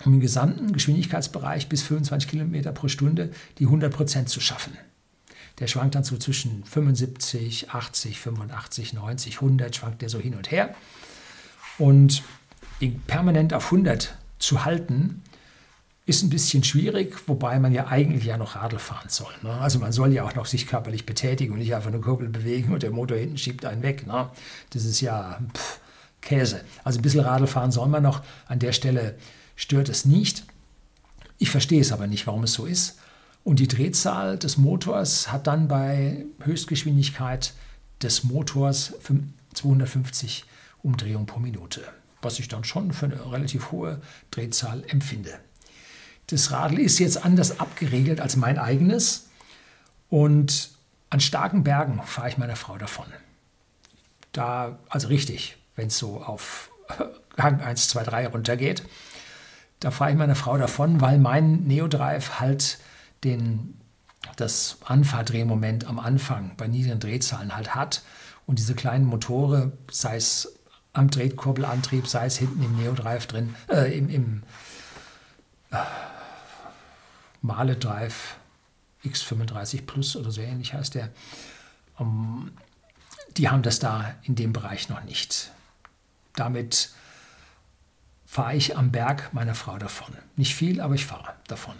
um 0.05 0.14
im 0.14 0.21
gesamten 0.21 0.73
Geschwindigkeitsbereich 0.73 1.69
bis 1.69 1.83
25 1.83 2.31
Kilometer 2.31 2.73
pro 2.73 2.88
Stunde 2.88 3.31
die 3.59 3.67
100% 3.67 4.27
zu 4.27 4.41
schaffen. 4.41 4.77
Der 5.59 5.67
schwankt 5.67 5.97
dann 5.97 6.05
so 6.05 6.17
zwischen 6.17 6.64
75, 6.64 7.71
80, 7.71 8.21
85, 8.21 8.93
90, 8.93 9.35
100, 9.37 9.75
schwankt 9.75 10.03
der 10.03 10.09
so 10.09 10.19
hin 10.19 10.35
und 10.35 10.51
her. 10.51 10.75
Und 11.79 12.23
ihn 12.81 13.01
permanent 13.07 13.53
auf 13.53 13.67
100 13.67 14.17
zu 14.38 14.64
halten, 14.64 15.23
ist 16.07 16.23
ein 16.23 16.31
bisschen 16.31 16.64
schwierig, 16.64 17.29
wobei 17.29 17.59
man 17.59 17.73
ja 17.75 17.88
eigentlich 17.88 18.25
ja 18.25 18.38
noch 18.38 18.57
Radl 18.57 18.79
fahren 18.79 19.11
soll. 19.11 19.33
Ne? 19.43 19.53
Also 19.53 19.79
man 19.79 19.93
soll 19.93 20.12
ja 20.12 20.25
auch 20.25 20.35
noch 20.35 20.47
sich 20.47 20.67
körperlich 20.67 21.05
betätigen 21.05 21.53
und 21.53 21.59
nicht 21.59 21.75
einfach 21.75 21.91
eine 21.91 22.01
Kurbel 22.01 22.29
bewegen 22.31 22.73
und 22.73 22.83
der 22.83 22.93
Motor 22.93 23.19
hinten 23.19 23.37
schiebt 23.37 23.64
einen 23.67 23.83
weg. 23.83 24.07
Ne? 24.07 24.31
Das 24.71 24.87
ist 24.87 25.03
ja 25.03 25.38
pff, 25.55 25.81
Käse. 26.20 26.64
Also 26.85 26.98
ein 26.98 27.02
bisschen 27.02 27.20
Radl 27.20 27.46
fahren 27.46 27.72
soll 27.72 27.88
man 27.88 28.02
noch. 28.02 28.22
An 28.46 28.59
der 28.59 28.72
Stelle 28.72 29.16
stört 29.57 29.88
es 29.88 30.04
nicht. 30.04 30.44
Ich 31.38 31.50
verstehe 31.50 31.81
es 31.81 31.92
aber 31.92 32.07
nicht, 32.07 32.26
warum 32.26 32.44
es 32.44 32.52
so 32.52 32.66
ist. 32.66 32.98
Und 33.44 33.61
die 33.61 33.68
Drehzahl 33.68 34.38
des 34.38 34.57
Motors 34.57 35.33
hat 35.33 35.46
dann 35.46 35.68
bei 35.68 36.26
Höchstgeschwindigkeit 36.42 37.54
des 38.02 38.24
Motors 38.24 38.94
250 39.54 40.44
Umdrehungen 40.83 41.26
pro 41.26 41.40
Minute, 41.40 41.83
was 42.22 42.38
ich 42.38 42.48
dann 42.48 42.64
schon 42.64 42.92
für 42.92 43.07
eine 43.07 43.33
relativ 43.33 43.72
hohe 43.72 44.00
Drehzahl 44.31 44.85
empfinde. 44.88 45.38
Das 46.28 46.50
Radl 46.50 46.78
ist 46.78 46.98
jetzt 46.98 47.24
anders 47.24 47.59
abgeregelt 47.59 48.20
als 48.20 48.37
mein 48.37 48.59
eigenes 48.59 49.28
und 50.11 50.70
an 51.11 51.20
starken 51.20 51.64
Bergen 51.64 52.00
fahre 52.04 52.28
ich 52.28 52.38
meiner 52.38 52.57
Frau 52.57 52.76
davon. 52.76 53.07
Da, 54.33 54.78
also 54.90 55.09
richtig, 55.09 55.57
wenn 55.79 55.87
es 55.87 55.97
so 55.97 56.21
auf 56.21 56.71
Hang 57.38 57.61
1, 57.61 57.88
2, 57.88 58.03
3 58.03 58.27
runtergeht, 58.27 58.83
da 59.81 59.91
fahre 59.93 60.11
ich 60.11 60.17
meiner 60.17 60.35
Frau 60.35 60.59
davon, 60.59 61.01
weil 61.01 61.19
mein 61.19 61.62
Neodrive 61.64 62.41
halt 62.41 62.79
den, 63.23 63.79
das 64.37 64.79
Anfahrdrehmoment 64.85 65.87
am 65.87 66.01
Anfang 66.01 66.57
bei 66.57 66.67
niedrigen 66.67 66.99
Drehzahlen 66.99 67.55
halt 67.55 67.77
hat 67.77 68.03
und 68.47 68.59
diese 68.59 68.75
kleinen 68.75 69.05
Motore, 69.05 69.73
sei 69.91 70.17
es 70.17 70.59
am 70.93 71.11
Drehkurbelantrieb, 71.11 72.09
sei 72.09 72.27
es 72.27 72.38
hinten 72.38 72.62
im 72.62 72.77
Neodrive 72.77 73.27
drin, 73.29 73.55
äh, 73.69 73.97
im, 73.97 74.09
im 74.09 74.43
äh, 75.71 75.77
Male 77.41 77.77
Drive 77.77 78.37
X35 79.05 79.87
Plus 79.87 80.17
oder 80.17 80.33
so 80.33 80.41
ähnlich 80.41 80.75
heißt 80.75 80.97
der. 80.97 81.11
Um, 81.99 82.51
ähm, 82.51 82.59
die 83.37 83.49
haben 83.49 83.62
das 83.62 83.79
da 83.79 84.17
in 84.25 84.35
dem 84.35 84.53
Bereich 84.53 84.88
noch 84.88 85.05
nicht. 85.05 85.53
Damit 86.38 86.90
fahre 88.24 88.55
ich 88.55 88.77
am 88.77 88.92
Berg 88.92 89.33
meiner 89.33 89.55
Frau 89.55 89.79
davon. 89.79 90.14
Nicht 90.37 90.55
viel, 90.55 90.81
aber 90.81 90.94
ich 90.94 91.07
fahre 91.07 91.35
davon. 91.48 91.74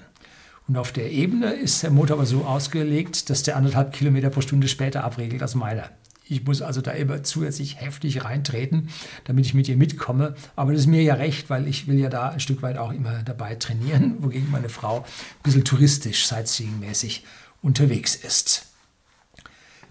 Und 0.67 0.77
auf 0.77 0.93
der 0.93 1.11
Ebene 1.11 1.53
ist 1.53 1.83
der 1.83 1.91
Motor 1.91 2.17
aber 2.17 2.27
so 2.27 2.45
ausgelegt, 2.45 3.31
dass 3.31 3.43
der 3.43 3.57
anderthalb 3.57 3.93
Kilometer 3.93 4.31
pro 4.31 4.41
Stunde 4.41 4.69
später 4.69 5.05
abregelt 5.05 5.43
als 5.43 5.55
meiner. 5.55 5.91
Ich 6.31 6.45
muss 6.45 6.61
also 6.61 6.83
da 6.83 6.91
immer 6.91 7.23
zusätzlich 7.23 7.81
heftig 7.81 8.25
reintreten, 8.25 8.91
damit 9.25 9.47
ich 9.47 9.55
mit 9.55 9.69
ihr 9.69 9.77
mitkomme. 9.77 10.35
Aber 10.57 10.73
das 10.73 10.83
ist 10.83 10.87
mir 10.87 11.03
ja 11.03 11.15
recht, 11.15 11.49
weil 11.49 11.67
ich 11.67 11.87
will 11.87 11.99
ja 11.99 12.11
da 12.11 12.31
ein 12.31 12.41
Stück 12.41 12.61
weit 12.61 12.77
auch 12.77 12.93
immer 12.93 13.23
dabei 13.23 13.55
trainieren, 13.55 14.17
wogegen 14.23 14.51
meine 14.51 14.69
Frau 14.69 14.99
ein 15.01 15.43
bisschen 15.43 15.65
touristisch, 15.65 16.27
sightseeing-mäßig 16.27 17.23
unterwegs 17.63 18.15
ist. 18.15 18.67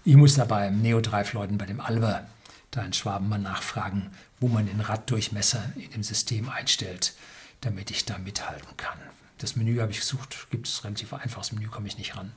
Ich 0.04 0.16
muss 0.16 0.34
da 0.34 0.44
beim 0.44 0.80
Neo-Drive-Leuten, 0.80 1.58
bei 1.58 1.66
dem 1.66 1.80
Alber, 1.80 2.26
da 2.70 2.82
in 2.82 2.92
Schwaben 2.92 3.28
mal 3.28 3.38
nachfragen, 3.38 4.10
wo 4.40 4.48
man 4.48 4.66
den 4.66 4.80
Raddurchmesser 4.80 5.72
in 5.76 5.90
dem 5.90 6.02
System 6.02 6.48
einstellt, 6.48 7.14
damit 7.60 7.90
ich 7.90 8.04
da 8.04 8.18
mithalten 8.18 8.76
kann. 8.76 8.98
Das 9.38 9.56
Menü 9.56 9.78
habe 9.80 9.92
ich 9.92 10.00
gesucht, 10.00 10.48
gibt 10.50 10.66
es 10.66 10.84
relativ 10.84 11.12
einfaches 11.12 11.52
Menü, 11.52 11.68
komme 11.68 11.86
ich 11.86 11.98
nicht 11.98 12.16
ran. 12.16 12.32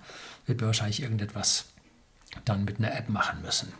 Wird 0.46 0.62
mir 0.62 0.68
wahrscheinlich 0.68 1.02
irgendetwas 1.02 1.66
dann 2.46 2.64
mit 2.64 2.78
einer 2.78 2.96
App 2.96 3.10
machen 3.10 3.42
müssen. 3.42 3.74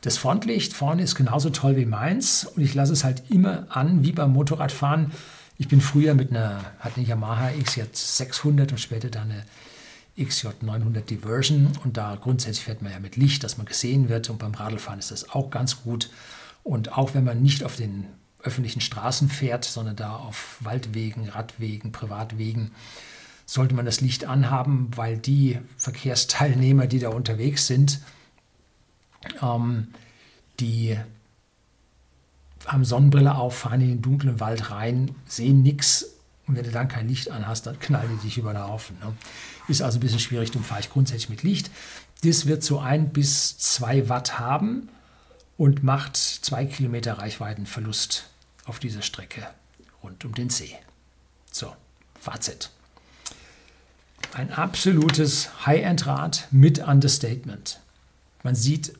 Das 0.00 0.16
Frontlicht 0.16 0.72
vorne 0.72 1.02
ist 1.02 1.14
genauso 1.14 1.50
toll 1.50 1.76
wie 1.76 1.84
meins 1.84 2.44
und 2.44 2.62
ich 2.62 2.74
lasse 2.74 2.94
es 2.94 3.04
halt 3.04 3.22
immer 3.30 3.66
an, 3.68 4.02
wie 4.02 4.12
beim 4.12 4.32
Motorradfahren. 4.32 5.12
Ich 5.58 5.68
bin 5.68 5.82
früher 5.82 6.14
mit 6.14 6.30
einer, 6.30 6.64
hatte 6.78 6.96
eine 6.96 7.06
Yamaha 7.06 7.48
XJ600 7.48 8.70
und 8.70 8.80
später 8.80 9.10
dann 9.10 9.30
eine 9.30 9.44
XJ900 10.18 11.02
Diversion 11.02 11.72
und 11.84 11.98
da 11.98 12.16
grundsätzlich 12.16 12.64
fährt 12.64 12.80
man 12.80 12.92
ja 12.92 12.98
mit 12.98 13.16
Licht, 13.16 13.44
dass 13.44 13.58
man 13.58 13.66
gesehen 13.66 14.08
wird 14.08 14.30
und 14.30 14.38
beim 14.38 14.54
Radlfahren 14.54 14.98
ist 14.98 15.10
das 15.10 15.30
auch 15.30 15.50
ganz 15.50 15.82
gut. 15.82 16.08
Und 16.62 16.96
auch 16.96 17.14
wenn 17.14 17.24
man 17.24 17.42
nicht 17.42 17.64
auf 17.64 17.76
den 17.76 18.06
öffentlichen 18.42 18.80
Straßen 18.80 19.28
fährt, 19.28 19.64
sondern 19.64 19.96
da 19.96 20.16
auf 20.16 20.58
Waldwegen, 20.60 21.28
Radwegen, 21.28 21.92
Privatwegen, 21.92 22.72
sollte 23.46 23.74
man 23.74 23.84
das 23.84 24.00
Licht 24.00 24.24
anhaben, 24.24 24.90
weil 24.94 25.18
die 25.18 25.58
Verkehrsteilnehmer, 25.76 26.86
die 26.86 27.00
da 27.00 27.08
unterwegs 27.08 27.66
sind, 27.66 28.00
ähm, 29.42 29.88
die 30.60 30.96
haben 32.66 32.84
Sonnenbrille 32.84 33.34
auf, 33.34 33.58
fahren 33.58 33.80
in 33.80 33.88
den 33.88 34.02
dunklen 34.02 34.40
Wald 34.40 34.70
rein, 34.70 35.14
sehen 35.26 35.62
nichts 35.62 36.06
und 36.46 36.56
wenn 36.56 36.64
du 36.64 36.70
dann 36.70 36.88
kein 36.88 37.08
Licht 37.08 37.30
anhast, 37.30 37.66
dann 37.66 37.78
knallen 37.78 38.10
die 38.18 38.26
dich 38.26 38.38
über 38.38 38.52
den 38.52 38.62
Haufen. 38.62 38.98
Ne? 38.98 39.12
Ist 39.68 39.82
also 39.82 39.98
ein 39.98 40.00
bisschen 40.00 40.18
schwierig, 40.18 40.50
darum 40.50 40.64
fahre 40.64 40.80
ich 40.80 40.90
grundsätzlich 40.90 41.30
mit 41.30 41.42
Licht. 41.42 41.70
Das 42.24 42.46
wird 42.46 42.62
so 42.62 42.80
ein 42.80 43.10
bis 43.10 43.56
zwei 43.58 44.08
Watt 44.08 44.38
haben 44.38 44.88
und 45.60 45.84
macht 45.84 46.16
zwei 46.16 46.64
Kilometer 46.64 47.18
Reichweitenverlust 47.18 48.30
auf 48.64 48.78
dieser 48.78 49.02
Strecke 49.02 49.46
rund 50.02 50.24
um 50.24 50.34
den 50.34 50.48
See. 50.48 50.74
So, 51.52 51.76
Fazit. 52.18 52.70
Ein 54.32 54.54
absolutes 54.54 55.66
High-End-Rad 55.66 56.48
mit 56.50 56.78
Understatement. 56.78 57.78
Man 58.42 58.54
sieht 58.54 58.94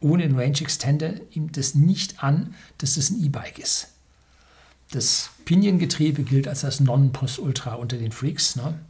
ohne 0.00 0.22
den 0.22 0.38
Range 0.38 0.58
Extender 0.58 1.20
ihm 1.32 1.52
das 1.52 1.74
nicht 1.74 2.24
an, 2.24 2.54
dass 2.78 2.94
das 2.94 3.10
ein 3.10 3.22
E-Bike 3.22 3.58
ist. 3.58 3.88
Das 4.92 5.28
Piniengetriebe 5.44 6.22
gilt 6.22 6.48
als 6.48 6.62
das 6.62 6.80
Nonplusultra 6.80 7.74
unter 7.74 7.98
den 7.98 8.12
Freaks. 8.12 8.56
Ne? 8.56 8.80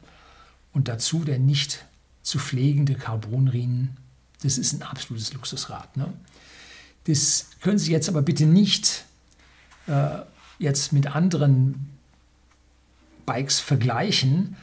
Und 0.73 0.87
dazu 0.87 1.25
der 1.25 1.41
nicht 1.41 1.85
zu 2.23 2.39
pflegende 2.39 2.95
Carbonriemen. 2.95 3.97
Das 4.43 4.59
ist 4.59 4.75
ein 4.75 4.83
absolutes 4.83 5.33
Luxusrad. 5.33 5.97
Ne? 5.97 6.13
Das 7.09 7.47
können 7.63 7.79
Sie 7.79 7.91
jetzt 7.91 8.11
aber 8.11 8.21
bitte 8.21 8.45
nicht 8.45 9.05
äh, 9.87 10.19
jetzt 10.59 10.93
mit 10.93 11.15
anderen 11.17 11.89
Bikes 13.25 13.61
vergleichen. 13.61 14.57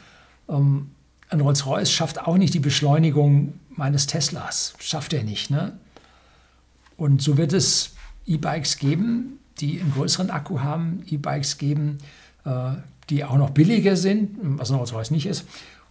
Ähm, 0.47 0.91
ein 1.29 1.41
Rolls-Royce 1.41 1.91
schafft 1.91 2.19
auch 2.19 2.37
nicht 2.37 2.53
die 2.53 2.59
Beschleunigung 2.59 3.53
meines 3.71 4.05
Teslas. 4.05 4.75
Schafft 4.79 5.13
er 5.13 5.23
nicht. 5.23 5.49
Ne? 5.49 5.75
Und 6.97 7.19
so 7.23 7.35
wird 7.37 7.51
es 7.51 7.95
E-Bikes 8.27 8.77
geben, 8.77 9.39
die 9.59 9.81
einen 9.81 9.93
größeren 9.93 10.29
Akku 10.29 10.59
haben, 10.59 11.03
E-Bikes 11.07 11.57
geben, 11.57 11.97
äh, 12.45 12.73
die 13.09 13.23
auch 13.23 13.37
noch 13.37 13.49
billiger 13.49 13.97
sind, 13.97 14.37
was 14.59 14.69
ein 14.69 14.77
Rolls-Royce 14.77 15.09
nicht 15.09 15.25
ist. 15.25 15.45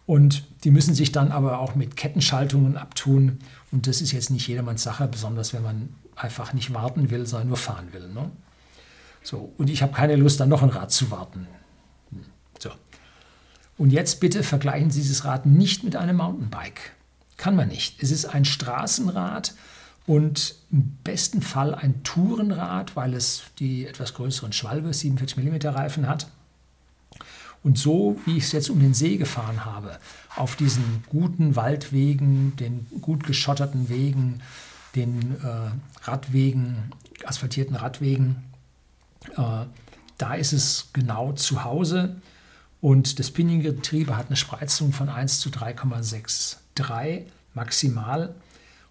Und 0.07 0.45
die 0.63 0.71
müssen 0.71 0.95
sich 0.95 1.11
dann 1.11 1.33
aber 1.33 1.59
auch 1.59 1.75
mit 1.75 1.97
Kettenschaltungen 1.97 2.77
abtun. 2.77 3.41
Und 3.73 3.89
das 3.89 4.01
ist 4.01 4.13
jetzt 4.13 4.31
nicht 4.31 4.47
jedermanns 4.47 4.85
Sache, 4.85 5.09
besonders 5.09 5.53
wenn 5.53 5.63
man 5.63 5.89
einfach 6.17 6.53
nicht 6.53 6.73
warten 6.73 7.11
will, 7.11 7.27
sondern 7.27 7.49
nur 7.49 7.57
fahren 7.57 7.93
will. 7.93 8.09
Ne? 8.09 8.31
So, 9.23 9.53
und 9.57 9.71
ich 9.71 9.83
habe 9.83 9.93
keine 9.93 10.17
Lust, 10.17 10.41
dann 10.41 10.49
noch 10.49 10.63
ein 10.63 10.69
Rad 10.69 10.93
zu 10.93 11.11
warten. 11.11 11.47
Hm, 12.11 12.25
so. 12.59 12.71
Und 13.77 13.91
jetzt 13.91 14.21
bitte 14.21 14.43
vergleichen 14.43 14.91
Sie 14.91 15.01
dieses 15.01 15.25
Rad 15.25 15.47
nicht 15.47 15.83
mit 15.83 15.97
einem 15.97 16.17
Mountainbike. 16.19 16.93
Kann 17.37 17.57
man 17.57 17.69
nicht. 17.69 18.03
Es 18.03 18.11
ist 18.11 18.27
ein 18.27 18.45
Straßenrad 18.45 19.55
und 20.07 20.55
im 20.71 20.99
besten 21.03 21.43
Fall 21.43 21.75
ein 21.75 22.03
Tourenrad, 22.05 22.95
weil 22.95 23.15
es 23.15 23.45
die 23.59 23.87
etwas 23.87 24.15
größeren 24.15 24.53
Schwalbe, 24.53 24.93
47 24.93 25.37
mm 25.39 25.69
Reifen 25.69 26.09
hat. 26.09 26.29
Und 27.63 27.79
so, 27.79 28.21
wie 28.27 28.37
ich 28.37 28.45
es 28.45 28.53
jetzt 28.53 28.69
um 28.69 28.79
den 28.79 28.93
See 28.93 29.17
gefahren 29.17 29.65
habe, 29.65 29.99
auf 30.37 30.55
diesen 30.55 31.03
guten 31.09 31.57
Waldwegen, 31.57 32.55
den 32.57 32.87
gut 33.01 33.25
geschotterten 33.25 33.89
Wegen, 33.89 34.43
den 34.95 35.37
äh, 35.43 35.71
Radwegen, 36.03 36.93
asphaltierten 37.25 37.77
Radwegen, 37.77 38.37
äh, 39.37 39.67
da 40.19 40.35
ist 40.35 40.53
es 40.53 40.91
genau 40.93 41.33
zu 41.33 41.65
Hause. 41.65 42.17
Und 42.81 43.19
das 43.19 43.31
Piniengetriebe 43.31 44.17
hat 44.17 44.27
eine 44.27 44.37
Spreizung 44.37 44.93
von 44.93 45.09
1 45.09 45.41
zu 45.41 45.49
3,63 45.49 47.23
maximal 47.55 48.35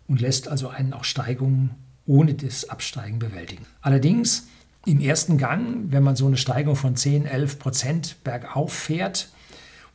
und 0.08 0.20
lässt 0.20 0.48
also 0.48 0.70
einen 0.70 0.94
auch 0.94 1.04
Steigungen 1.04 1.72
ohne 2.06 2.34
das 2.34 2.70
Absteigen 2.70 3.20
bewältigen. 3.20 3.66
Allerdings 3.82 4.48
im 4.86 5.00
ersten 5.00 5.38
Gang, 5.38 5.92
wenn 5.92 6.04
man 6.04 6.16
so 6.16 6.28
eine 6.28 6.38
Steigung 6.38 6.76
von 6.76 6.96
10, 6.96 7.26
11 7.26 7.60
Prozent 7.60 8.24
bergauf 8.24 8.74
fährt 8.74 9.30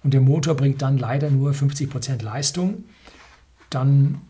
und 0.02 0.14
der 0.14 0.20
Motor 0.20 0.54
bringt 0.54 0.80
dann 0.80 0.96
leider 0.96 1.28
nur 1.30 1.52
50 1.52 1.90
Prozent 1.90 2.22
Leistung, 2.22 2.84
dann 3.68 4.22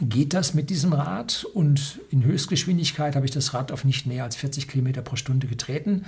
geht 0.00 0.34
das 0.34 0.54
mit 0.54 0.70
diesem 0.70 0.92
Rad 0.92 1.44
und 1.54 2.00
in 2.10 2.24
Höchstgeschwindigkeit 2.24 3.14
habe 3.14 3.26
ich 3.26 3.32
das 3.32 3.54
Rad 3.54 3.70
auf 3.70 3.84
nicht 3.84 4.06
mehr 4.06 4.24
als 4.24 4.36
40 4.36 4.68
Kilometer 4.68 5.02
pro 5.02 5.16
Stunde 5.16 5.46
getreten 5.46 6.04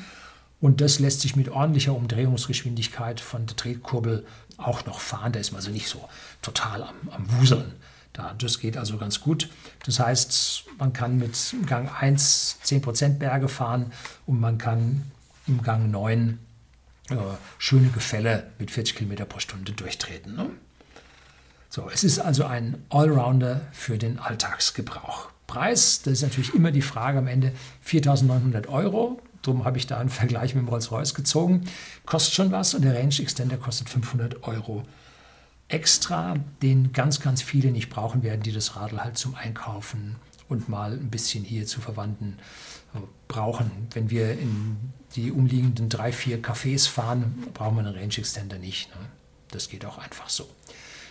und 0.60 0.80
das 0.80 0.98
lässt 0.98 1.20
sich 1.20 1.36
mit 1.36 1.48
ordentlicher 1.50 1.94
Umdrehungsgeschwindigkeit 1.94 3.20
von 3.20 3.46
der 3.46 3.56
Tretkurbel 3.56 4.26
auch 4.56 4.86
noch 4.86 5.00
fahren. 5.00 5.32
Da 5.32 5.40
ist 5.40 5.52
man 5.52 5.58
also 5.58 5.70
nicht 5.70 5.88
so 5.88 6.08
total 6.42 6.82
am, 6.82 6.94
am 7.10 7.26
Wuseln. 7.38 7.72
Da, 8.12 8.34
das 8.38 8.58
geht 8.58 8.78
also 8.78 8.96
ganz 8.96 9.20
gut. 9.20 9.50
Das 9.84 10.00
heißt, 10.00 10.64
man 10.78 10.94
kann 10.94 11.18
mit 11.18 11.36
Gang 11.66 11.90
1 12.00 12.60
10% 12.64 13.18
Berge 13.18 13.48
fahren 13.48 13.92
und 14.24 14.40
man 14.40 14.56
kann 14.56 15.02
im 15.46 15.62
Gang 15.62 15.90
9 15.90 16.38
äh, 17.10 17.16
schöne 17.58 17.90
Gefälle 17.90 18.50
mit 18.58 18.70
40 18.70 18.96
km 18.96 19.28
pro 19.28 19.38
Stunde 19.38 19.72
durchtreten. 19.72 20.34
Ne? 20.34 20.50
So, 21.68 21.88
es 21.92 22.04
ist 22.04 22.18
also 22.18 22.44
ein 22.44 22.82
Allrounder 22.90 23.62
für 23.72 23.98
den 23.98 24.18
Alltagsgebrauch. 24.18 25.30
Preis, 25.46 26.02
das 26.02 26.14
ist 26.14 26.22
natürlich 26.22 26.54
immer 26.54 26.72
die 26.72 26.82
Frage 26.82 27.18
am 27.18 27.26
Ende, 27.26 27.52
4.900 27.86 28.68
Euro. 28.68 29.20
Darum 29.42 29.64
habe 29.64 29.78
ich 29.78 29.86
da 29.86 29.98
einen 29.98 30.08
Vergleich 30.08 30.54
mit 30.54 30.64
dem 30.64 30.68
Rolls-Royce 30.68 31.14
gezogen. 31.14 31.64
Kostet 32.04 32.34
schon 32.34 32.50
was 32.50 32.74
und 32.74 32.82
der 32.82 32.94
Range 32.94 33.14
Extender 33.18 33.56
kostet 33.56 33.88
500 33.88 34.42
Euro 34.44 34.82
extra, 35.68 36.36
den 36.62 36.92
ganz, 36.92 37.20
ganz 37.20 37.42
viele 37.42 37.70
nicht 37.70 37.90
brauchen 37.90 38.22
werden, 38.22 38.42
die 38.42 38.52
das 38.52 38.76
Radl 38.76 39.02
halt 39.02 39.18
zum 39.18 39.34
Einkaufen 39.34 40.16
und 40.48 40.68
mal 40.68 40.92
ein 40.92 41.10
bisschen 41.10 41.44
hier 41.44 41.66
zu 41.66 41.80
Verwandten 41.80 42.38
brauchen. 43.28 43.70
Wenn 43.92 44.10
wir 44.10 44.32
in 44.32 44.76
die 45.16 45.32
umliegenden 45.32 45.88
drei, 45.88 46.12
vier 46.12 46.42
Cafés 46.42 46.88
fahren, 46.88 47.48
brauchen 47.52 47.76
wir 47.76 47.84
einen 47.84 47.94
Range 47.94 48.16
Extender 48.16 48.58
nicht. 48.58 48.90
Ne? 48.90 49.00
Das 49.50 49.68
geht 49.68 49.84
auch 49.84 49.98
einfach 49.98 50.28
so. 50.28 50.48